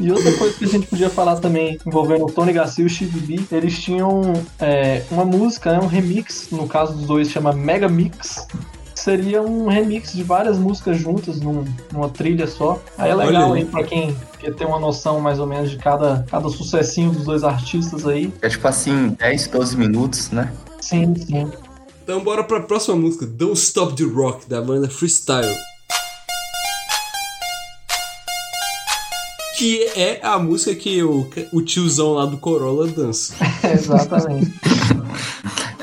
E 0.00 0.10
outra 0.10 0.32
coisa 0.38 0.54
que 0.58 0.64
a 0.64 0.68
gente 0.68 0.86
podia 0.86 1.10
falar 1.10 1.36
também 1.36 1.78
envolvendo 1.86 2.24
o 2.24 2.30
Tony 2.30 2.52
Garcia 2.52 2.84
e 2.84 2.86
o 2.86 2.90
Steve 2.90 3.20
B, 3.20 3.44
eles 3.52 3.78
tinham 3.80 4.32
é, 4.58 5.02
uma 5.10 5.24
música, 5.24 5.72
né, 5.72 5.78
um 5.82 5.86
remix, 5.86 6.48
no 6.50 6.66
caso 6.66 6.94
dos 6.94 7.06
dois 7.06 7.30
chama 7.30 7.52
Mega 7.52 7.88
Mix, 7.88 8.46
que 8.94 9.00
seria 9.00 9.42
um 9.42 9.66
remix 9.68 10.12
de 10.12 10.22
várias 10.22 10.56
músicas 10.58 10.98
juntas 10.98 11.40
num- 11.40 11.64
numa 11.92 12.08
trilha 12.08 12.46
só. 12.46 12.80
Aí 12.96 13.10
é 13.10 13.14
Olha 13.16 13.26
legal 13.26 13.52
aí. 13.52 13.60
aí 13.62 13.64
pra 13.66 13.82
quem 13.84 14.16
quer 14.38 14.54
ter 14.54 14.64
uma 14.66 14.78
noção 14.78 15.20
mais 15.20 15.38
ou 15.40 15.46
menos 15.46 15.70
de 15.70 15.76
cada, 15.78 16.24
cada 16.30 16.48
sucessinho 16.48 17.10
dos 17.10 17.24
dois 17.24 17.42
artistas 17.44 18.06
aí. 18.06 18.32
É 18.40 18.48
tipo 18.48 18.66
assim, 18.68 19.08
10, 19.18 19.48
12 19.48 19.76
minutos, 19.76 20.30
né? 20.30 20.52
Sim, 20.80 21.14
sim. 21.16 21.50
Então 22.02 22.22
bora 22.22 22.44
pra 22.44 22.60
próxima 22.60 22.94
música, 22.96 23.26
Don't 23.26 23.58
Stop 23.58 23.94
the 23.94 24.04
Rock, 24.04 24.48
da 24.48 24.60
banda 24.60 24.88
Freestyle. 24.88 25.56
Que 29.58 29.84
é 29.96 30.20
a 30.22 30.38
música 30.38 30.74
que 30.74 31.02
o, 31.02 31.28
o 31.52 31.62
tiozão 31.62 32.12
lá 32.14 32.26
do 32.26 32.36
Corolla 32.38 32.86
dança. 32.88 33.34
Exatamente. 33.72 34.52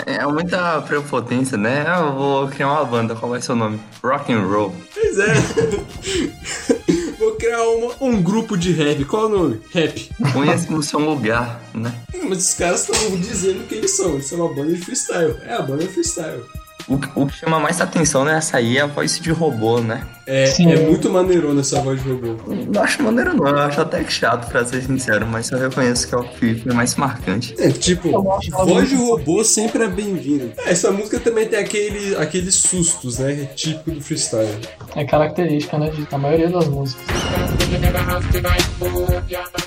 É 0.05 0.25
muita 0.25 0.81
prepotência, 0.81 1.57
né? 1.57 1.85
Ah, 1.87 1.99
Eu 2.01 2.13
vou 2.13 2.47
criar 2.49 2.67
uma 2.71 2.83
banda, 2.85 3.15
qual 3.15 3.31
vai 3.31 3.41
ser 3.41 3.53
o 3.53 3.55
nome? 3.55 3.79
Rock 4.03 4.33
and 4.33 4.41
Roll. 4.45 4.75
Pois 4.93 5.19
é. 5.19 5.33
Vou 7.17 7.33
criar 7.35 7.61
uma- 7.69 7.93
um 8.01 8.21
grupo 8.21 8.57
de 8.57 8.71
rap. 8.71 9.05
Qual 9.05 9.23
é 9.23 9.25
o 9.27 9.29
nome? 9.29 9.61
Rap. 9.71 10.09
Conheça 10.33 10.71
no 10.71 10.81
seu 10.81 10.99
lugar, 10.99 11.61
né? 11.73 11.93
Mas 12.27 12.39
os 12.49 12.53
caras 12.55 12.89
estão 12.89 13.15
dizendo 13.19 13.63
que 13.67 13.75
eles 13.75 13.91
são. 13.91 14.13
Eles 14.13 14.25
são 14.25 14.39
uma 14.39 14.53
banda 14.53 14.73
de 14.73 14.81
freestyle. 14.81 15.35
É 15.45 15.53
a 15.53 15.61
banda 15.61 15.85
freestyle. 15.87 16.43
O, 16.87 16.99
o 17.15 17.27
que 17.27 17.37
chama 17.37 17.59
mais 17.59 17.81
atenção 17.81 18.23
nessa 18.23 18.57
aí 18.57 18.77
é 18.77 18.81
a 18.81 18.87
voz 18.87 19.19
de 19.19 19.31
robô, 19.31 19.79
né? 19.79 20.05
É, 20.25 20.45
Sim. 20.45 20.71
é 20.71 20.79
muito 20.79 21.09
maneirona 21.09 21.61
essa 21.61 21.81
voz 21.81 22.01
de 22.01 22.09
robô. 22.09 22.37
Não 22.53 22.83
acho 22.83 23.01
maneiro 23.03 23.35
não, 23.35 23.47
eu 23.47 23.57
acho 23.59 23.81
até 23.81 24.03
que 24.03 24.13
chato, 24.13 24.49
pra 24.49 24.63
ser 24.63 24.81
sincero, 24.83 25.25
mas 25.25 25.51
eu 25.51 25.59
reconheço 25.59 26.07
que 26.07 26.15
é 26.15 26.17
o 26.17 26.23
que 26.23 26.55
foi 26.55 26.73
mais 26.73 26.95
marcante. 26.95 27.55
É, 27.59 27.69
tipo, 27.69 28.09
ela 28.09 28.65
voz 28.65 28.89
de 28.89 28.95
robô 28.95 29.43
sempre 29.43 29.83
é 29.83 29.87
bem-vindo. 29.87 30.53
É, 30.57 30.71
essa 30.71 30.91
música 30.91 31.19
também 31.19 31.47
tem 31.47 31.59
aquele, 31.59 32.15
aqueles 32.15 32.55
sustos, 32.55 33.19
né? 33.19 33.47
Típico 33.55 33.91
do 33.91 34.01
freestyle. 34.01 34.59
É 34.95 35.03
característica, 35.05 35.77
né, 35.77 35.89
de, 35.89 36.05
da 36.05 36.17
maioria 36.17 36.49
das 36.49 36.67
músicas. 36.67 37.05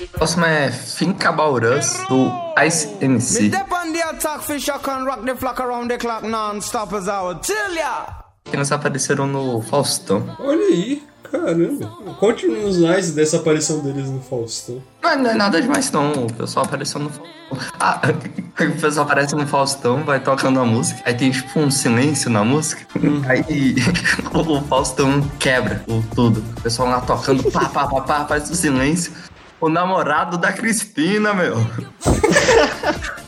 O 0.03 0.17
próximo 0.17 0.45
é 0.45 0.69
Think 0.69 1.25
About 1.25 1.65
Us, 1.65 1.97
do 2.07 2.31
Ice 2.65 2.87
MC. 3.01 3.51
On 3.69 3.74
the 3.95 4.09
attack, 4.09 4.41
fish, 4.41 4.69
I 4.69 4.77
can 4.77 5.05
rock 5.05 5.25
the 5.25 5.35
flock 5.35 5.59
around 5.59 5.89
the 5.89 5.97
clock 5.97 6.23
non-stop 6.23 6.91
as 6.93 7.07
I 7.07 7.21
would 7.21 7.41
tell 7.41 7.73
ya. 7.73 8.25
Que 8.43 8.55
eles 8.55 8.71
apareceram 8.71 9.27
no 9.27 9.61
Faustão. 9.61 10.35
Olha 10.39 10.65
aí. 10.65 11.03
Caramba. 11.23 11.87
Conte-nos 12.19 12.77
mais 12.77 13.11
dessa 13.11 13.37
aparição 13.37 13.79
deles 13.79 14.09
no 14.09 14.21
Faustão. 14.21 14.81
Mas 15.01 15.19
não 15.19 15.31
é 15.31 15.33
nada 15.33 15.61
demais 15.61 15.91
não, 15.91 16.11
o 16.11 16.33
pessoal 16.33 16.65
apareceu 16.65 16.99
no 16.99 17.09
Faustão. 17.09 17.35
Ah, 17.79 18.01
o 18.61 18.81
pessoal 18.81 19.05
aparece 19.05 19.35
no 19.35 19.47
Faustão, 19.47 20.03
vai 20.03 20.19
tocando 20.19 20.59
a 20.59 20.65
música, 20.65 21.01
aí 21.05 21.13
tem 21.13 21.31
tipo 21.31 21.59
um 21.59 21.71
silêncio 21.71 22.29
na 22.29 22.43
música, 22.43 22.85
aí 23.27 23.75
o 24.33 24.61
Faustão 24.61 25.21
quebra 25.39 25.83
o 25.87 26.03
tudo. 26.13 26.43
O 26.57 26.61
pessoal 26.61 26.89
lá 26.89 27.01
tocando, 27.01 27.49
pá, 27.51 27.69
pá, 27.69 27.87
pá, 27.87 28.01
pá, 28.01 28.25
faz 28.25 28.49
o 28.49 28.55
silêncio. 28.55 29.11
O 29.59 29.69
namorado 29.69 30.37
da 30.37 30.53
Cristina, 30.53 31.33
meu. 31.33 31.55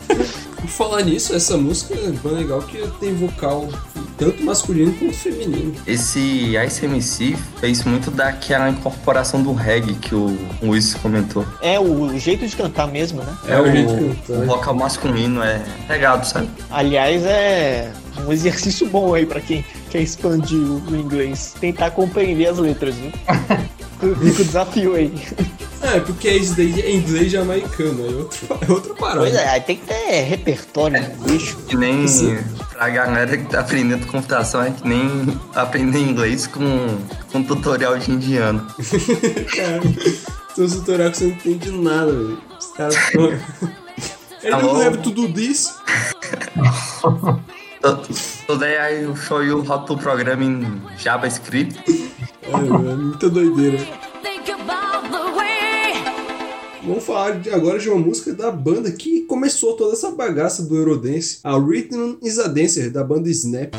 Por 0.59 0.69
falar 0.69 1.03
nisso, 1.03 1.35
essa 1.35 1.57
música 1.57 1.93
é 1.93 2.09
bem 2.11 2.33
legal 2.33 2.61
que 2.61 2.85
tem 2.99 3.13
vocal 3.15 3.69
tanto 4.17 4.43
masculino 4.43 4.91
quanto 4.93 5.13
feminino. 5.13 5.75
Esse 5.85 6.55
Ice 6.65 6.85
MC 6.85 7.37
fez 7.59 7.83
muito 7.83 8.09
daquela 8.09 8.69
incorporação 8.69 9.43
do 9.43 9.53
reggae 9.53 9.93
que 9.93 10.15
o 10.15 10.37
Luiz 10.61 10.95
comentou. 10.95 11.45
É 11.61 11.79
o 11.79 12.17
jeito 12.17 12.47
de 12.47 12.55
cantar 12.55 12.87
mesmo, 12.87 13.21
né? 13.21 13.37
É, 13.47 13.59
o 13.59 13.71
jeito 13.71 13.93
de 13.93 14.15
cantar. 14.15 14.43
O 14.43 14.45
vocal 14.45 14.73
masculino 14.73 15.43
é 15.43 15.63
pegado, 15.87 16.25
sabe? 16.25 16.49
Aliás, 16.71 17.23
é 17.23 17.91
um 18.25 18.31
exercício 18.31 18.87
bom 18.89 19.13
aí 19.13 19.25
pra 19.25 19.39
quem 19.39 19.63
quer 19.89 20.01
expandir 20.01 20.59
o 20.59 20.95
inglês. 20.95 21.55
Tentar 21.59 21.91
compreender 21.91 22.47
as 22.47 22.57
letras, 22.57 22.95
viu? 22.95 23.11
Fica 23.99 24.41
o 24.41 24.45
desafio 24.45 24.95
aí. 24.95 25.13
É, 25.81 25.99
porque 25.99 26.29
isso 26.29 26.55
daí 26.55 26.81
é 26.81 26.91
inglês 26.91 27.31
jamaicano, 27.31 28.05
é 28.05 28.13
outra, 28.15 28.39
é 28.61 28.71
outra 28.71 28.93
parada. 28.93 29.19
Pois 29.21 29.35
é, 29.35 29.47
aí 29.47 29.61
tem 29.61 29.77
que 29.77 29.85
ter 29.85 30.21
repertório, 30.23 30.99
né, 30.99 31.15
bicho? 31.21 31.57
Que 31.67 31.75
nem 31.75 32.07
Sim. 32.07 32.37
pra 32.71 32.89
galera 32.89 33.37
que 33.37 33.45
tá 33.45 33.61
aprendendo 33.61 34.05
computação, 34.07 34.61
é 34.63 34.71
que 34.71 34.87
nem 34.87 35.39
aprender 35.55 35.99
inglês 35.99 36.45
com, 36.45 36.97
com 37.31 37.43
tutorial 37.43 37.97
de 37.97 38.11
indiano. 38.11 38.67
Cara, 39.55 39.81
tem 40.55 40.65
uns 40.65 40.73
tutorial 40.73 41.11
que 41.11 41.17
você 41.17 41.25
não 41.25 41.31
entende 41.31 41.71
nada, 41.71 42.11
velho. 42.11 42.41
Os 42.59 42.67
caras 42.67 42.95
tão... 43.11 43.25
Ele 44.43 44.55
não 44.61 44.77
lembra 44.77 45.01
tudo 45.01 45.27
disso. 45.27 45.75
So- 48.47 48.53
Today 48.53 48.77
I 48.77 49.13
show 49.15 49.41
you 49.43 49.61
how 49.63 49.79
to 49.85 49.97
program 49.97 50.41
in 50.41 50.81
JavaScript. 50.97 51.77
É, 52.41 52.51
velho, 52.51 52.89
é 52.89 52.95
muita 52.95 53.29
doideira. 53.29 53.77
Vamos 56.83 57.03
falar 57.03 57.41
agora 57.53 57.77
de 57.77 57.89
uma 57.89 57.99
música 57.99 58.33
da 58.33 58.49
banda 58.49 58.89
que 58.91 59.21
começou 59.23 59.75
toda 59.75 59.91
essa 59.93 60.11
bagaça 60.11 60.63
do 60.63 60.75
Eurodance. 60.77 61.39
A 61.43 61.57
Rhythm 61.57 62.15
is 62.23 62.39
a 62.39 62.47
Dancer, 62.47 62.89
da 62.89 63.03
banda 63.03 63.29
Snap. 63.29 63.73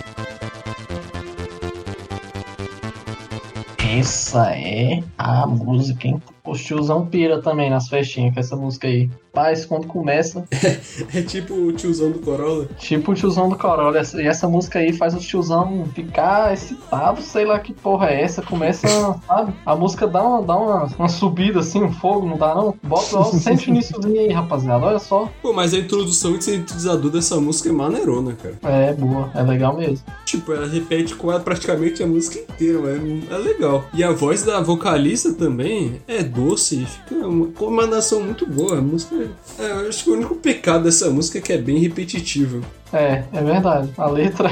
Essa 3.78 4.50
é 4.54 5.02
a 5.16 5.46
música, 5.46 6.06
hein? 6.06 6.22
O 6.44 6.52
tiozão 6.52 7.06
pira 7.06 7.40
também 7.40 7.70
nas 7.70 7.88
festinhas 7.88 8.34
com 8.34 8.40
essa 8.40 8.54
música 8.56 8.86
aí. 8.86 9.08
Paz, 9.32 9.64
quando 9.64 9.86
começa, 9.86 10.44
É 11.14 11.22
tipo 11.22 11.54
o 11.54 11.72
tiozão 11.72 12.10
do 12.10 12.18
Corolla. 12.18 12.68
tipo 12.78 13.12
o 13.12 13.14
tiozão 13.14 13.48
do 13.48 13.56
Corolla. 13.56 14.00
E 14.16 14.26
essa 14.26 14.48
música 14.48 14.78
aí 14.78 14.92
faz 14.92 15.14
o 15.14 15.18
tiozão 15.18 15.86
ficar 15.94 16.52
excitado, 16.52 17.20
sei 17.22 17.44
lá 17.44 17.58
que 17.58 17.72
porra 17.72 18.10
é 18.10 18.22
essa. 18.22 18.42
Começa, 18.42 18.88
sabe? 19.26 19.52
A 19.64 19.76
música 19.76 20.06
dá 20.06 20.22
uma, 20.22 20.42
dá 20.42 20.56
uma, 20.56 20.84
uma 20.98 21.08
subida 21.08 21.60
assim, 21.60 21.82
um 21.82 21.92
fogo, 21.92 22.26
não 22.26 22.36
dá 22.36 22.54
não? 22.54 22.74
Bota, 22.82 23.18
ó, 23.18 23.24
sente 23.24 23.68
o 23.68 23.70
iníciozinho 23.70 24.20
aí, 24.20 24.32
rapaziada. 24.32 24.86
Olha 24.86 24.98
só. 24.98 25.28
Pô, 25.42 25.52
mas 25.52 25.74
a 25.74 25.78
introdução 25.78 26.34
e 26.36 26.42
sintetizador 26.42 27.10
dessa 27.10 27.40
música 27.40 27.68
é 27.68 27.72
maneirona, 27.72 28.34
cara. 28.34 28.58
É 28.62 28.92
boa, 28.92 29.30
é 29.34 29.42
legal 29.42 29.76
mesmo. 29.76 30.04
Tipo, 30.24 30.52
ela 30.52 30.66
repete 30.66 31.14
quase 31.14 31.44
praticamente 31.44 32.02
a 32.02 32.06
música 32.06 32.38
inteira, 32.40 32.80
mas 32.80 33.30
é 33.30 33.38
legal. 33.38 33.84
E 33.94 34.02
a 34.02 34.12
voz 34.12 34.42
da 34.42 34.60
vocalista 34.60 35.32
também 35.32 36.00
é 36.06 36.22
doce 36.22 36.86
fica 36.86 37.14
uma 37.26 37.46
comandação 37.48 38.22
muito 38.22 38.46
boa. 38.46 38.78
A 38.78 38.80
música. 38.80 39.27
É, 39.58 39.70
eu 39.70 39.88
acho 39.88 40.04
que 40.04 40.10
o 40.10 40.14
único 40.14 40.34
pecado 40.36 40.84
dessa 40.84 41.10
música 41.10 41.38
é 41.38 41.40
que 41.40 41.52
é 41.52 41.58
bem 41.58 41.78
repetitiva. 41.78 42.60
É, 42.92 43.24
é 43.32 43.42
verdade. 43.42 43.90
A 43.96 44.06
letra. 44.06 44.50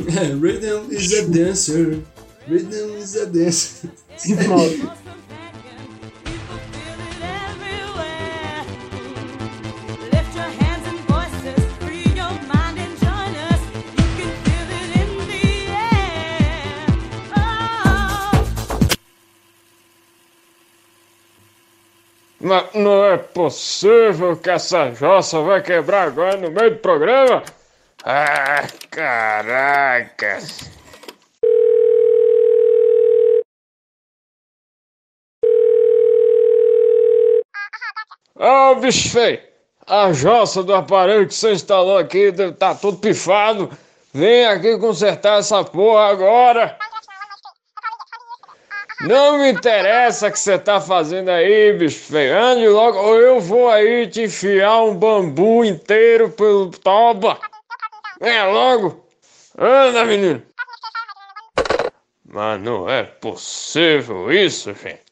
É, 0.00 0.24
Rhythm 0.34 0.90
is 0.90 1.12
a 1.18 1.22
dancer. 1.26 1.98
Rhythm 2.48 2.98
is 2.98 3.16
a 3.16 3.24
dancer. 3.24 3.90
Pronto. 4.44 5.03
Não, 22.54 22.68
não 22.74 23.04
é 23.04 23.16
possível 23.18 24.36
que 24.36 24.48
essa 24.48 24.92
jossa 24.94 25.40
vai 25.40 25.60
quebrar 25.60 26.06
agora 26.06 26.36
no 26.36 26.52
meio 26.52 26.70
do 26.70 26.78
programa? 26.78 27.42
Ah, 28.04 28.62
caraca. 28.90 30.38
Ô, 38.36 38.76
bicho 38.76 39.10
feio, 39.10 39.40
a 39.84 40.12
jossa 40.12 40.62
do 40.62 40.74
aparelho 40.74 41.26
que 41.26 41.34
você 41.34 41.54
instalou 41.54 41.98
aqui 41.98 42.32
tá 42.56 42.72
tudo 42.76 42.98
pifado. 42.98 43.68
Vem 44.12 44.46
aqui 44.46 44.78
consertar 44.78 45.40
essa 45.40 45.64
porra 45.64 46.10
agora. 46.10 46.78
Não 49.06 49.38
me 49.38 49.52
interessa 49.52 50.28
o 50.28 50.32
que 50.32 50.38
você 50.38 50.58
tá 50.58 50.80
fazendo 50.80 51.28
aí, 51.28 51.72
bicho 51.74 52.00
feio. 52.00 52.38
Ande 52.38 52.66
logo, 52.68 52.98
ou 52.98 53.20
eu 53.20 53.38
vou 53.38 53.68
aí 53.68 54.06
te 54.06 54.22
enfiar 54.22 54.82
um 54.82 54.94
bambu 54.94 55.64
inteiro 55.64 56.30
pelo 56.30 56.70
toba. 56.70 57.38
Venha 58.20 58.46
logo. 58.46 59.06
Anda, 59.58 60.04
menino. 60.04 60.42
Mas 62.24 62.60
não 62.60 62.88
é 62.88 63.02
possível 63.02 64.32
isso, 64.32 64.74
gente. 64.74 65.03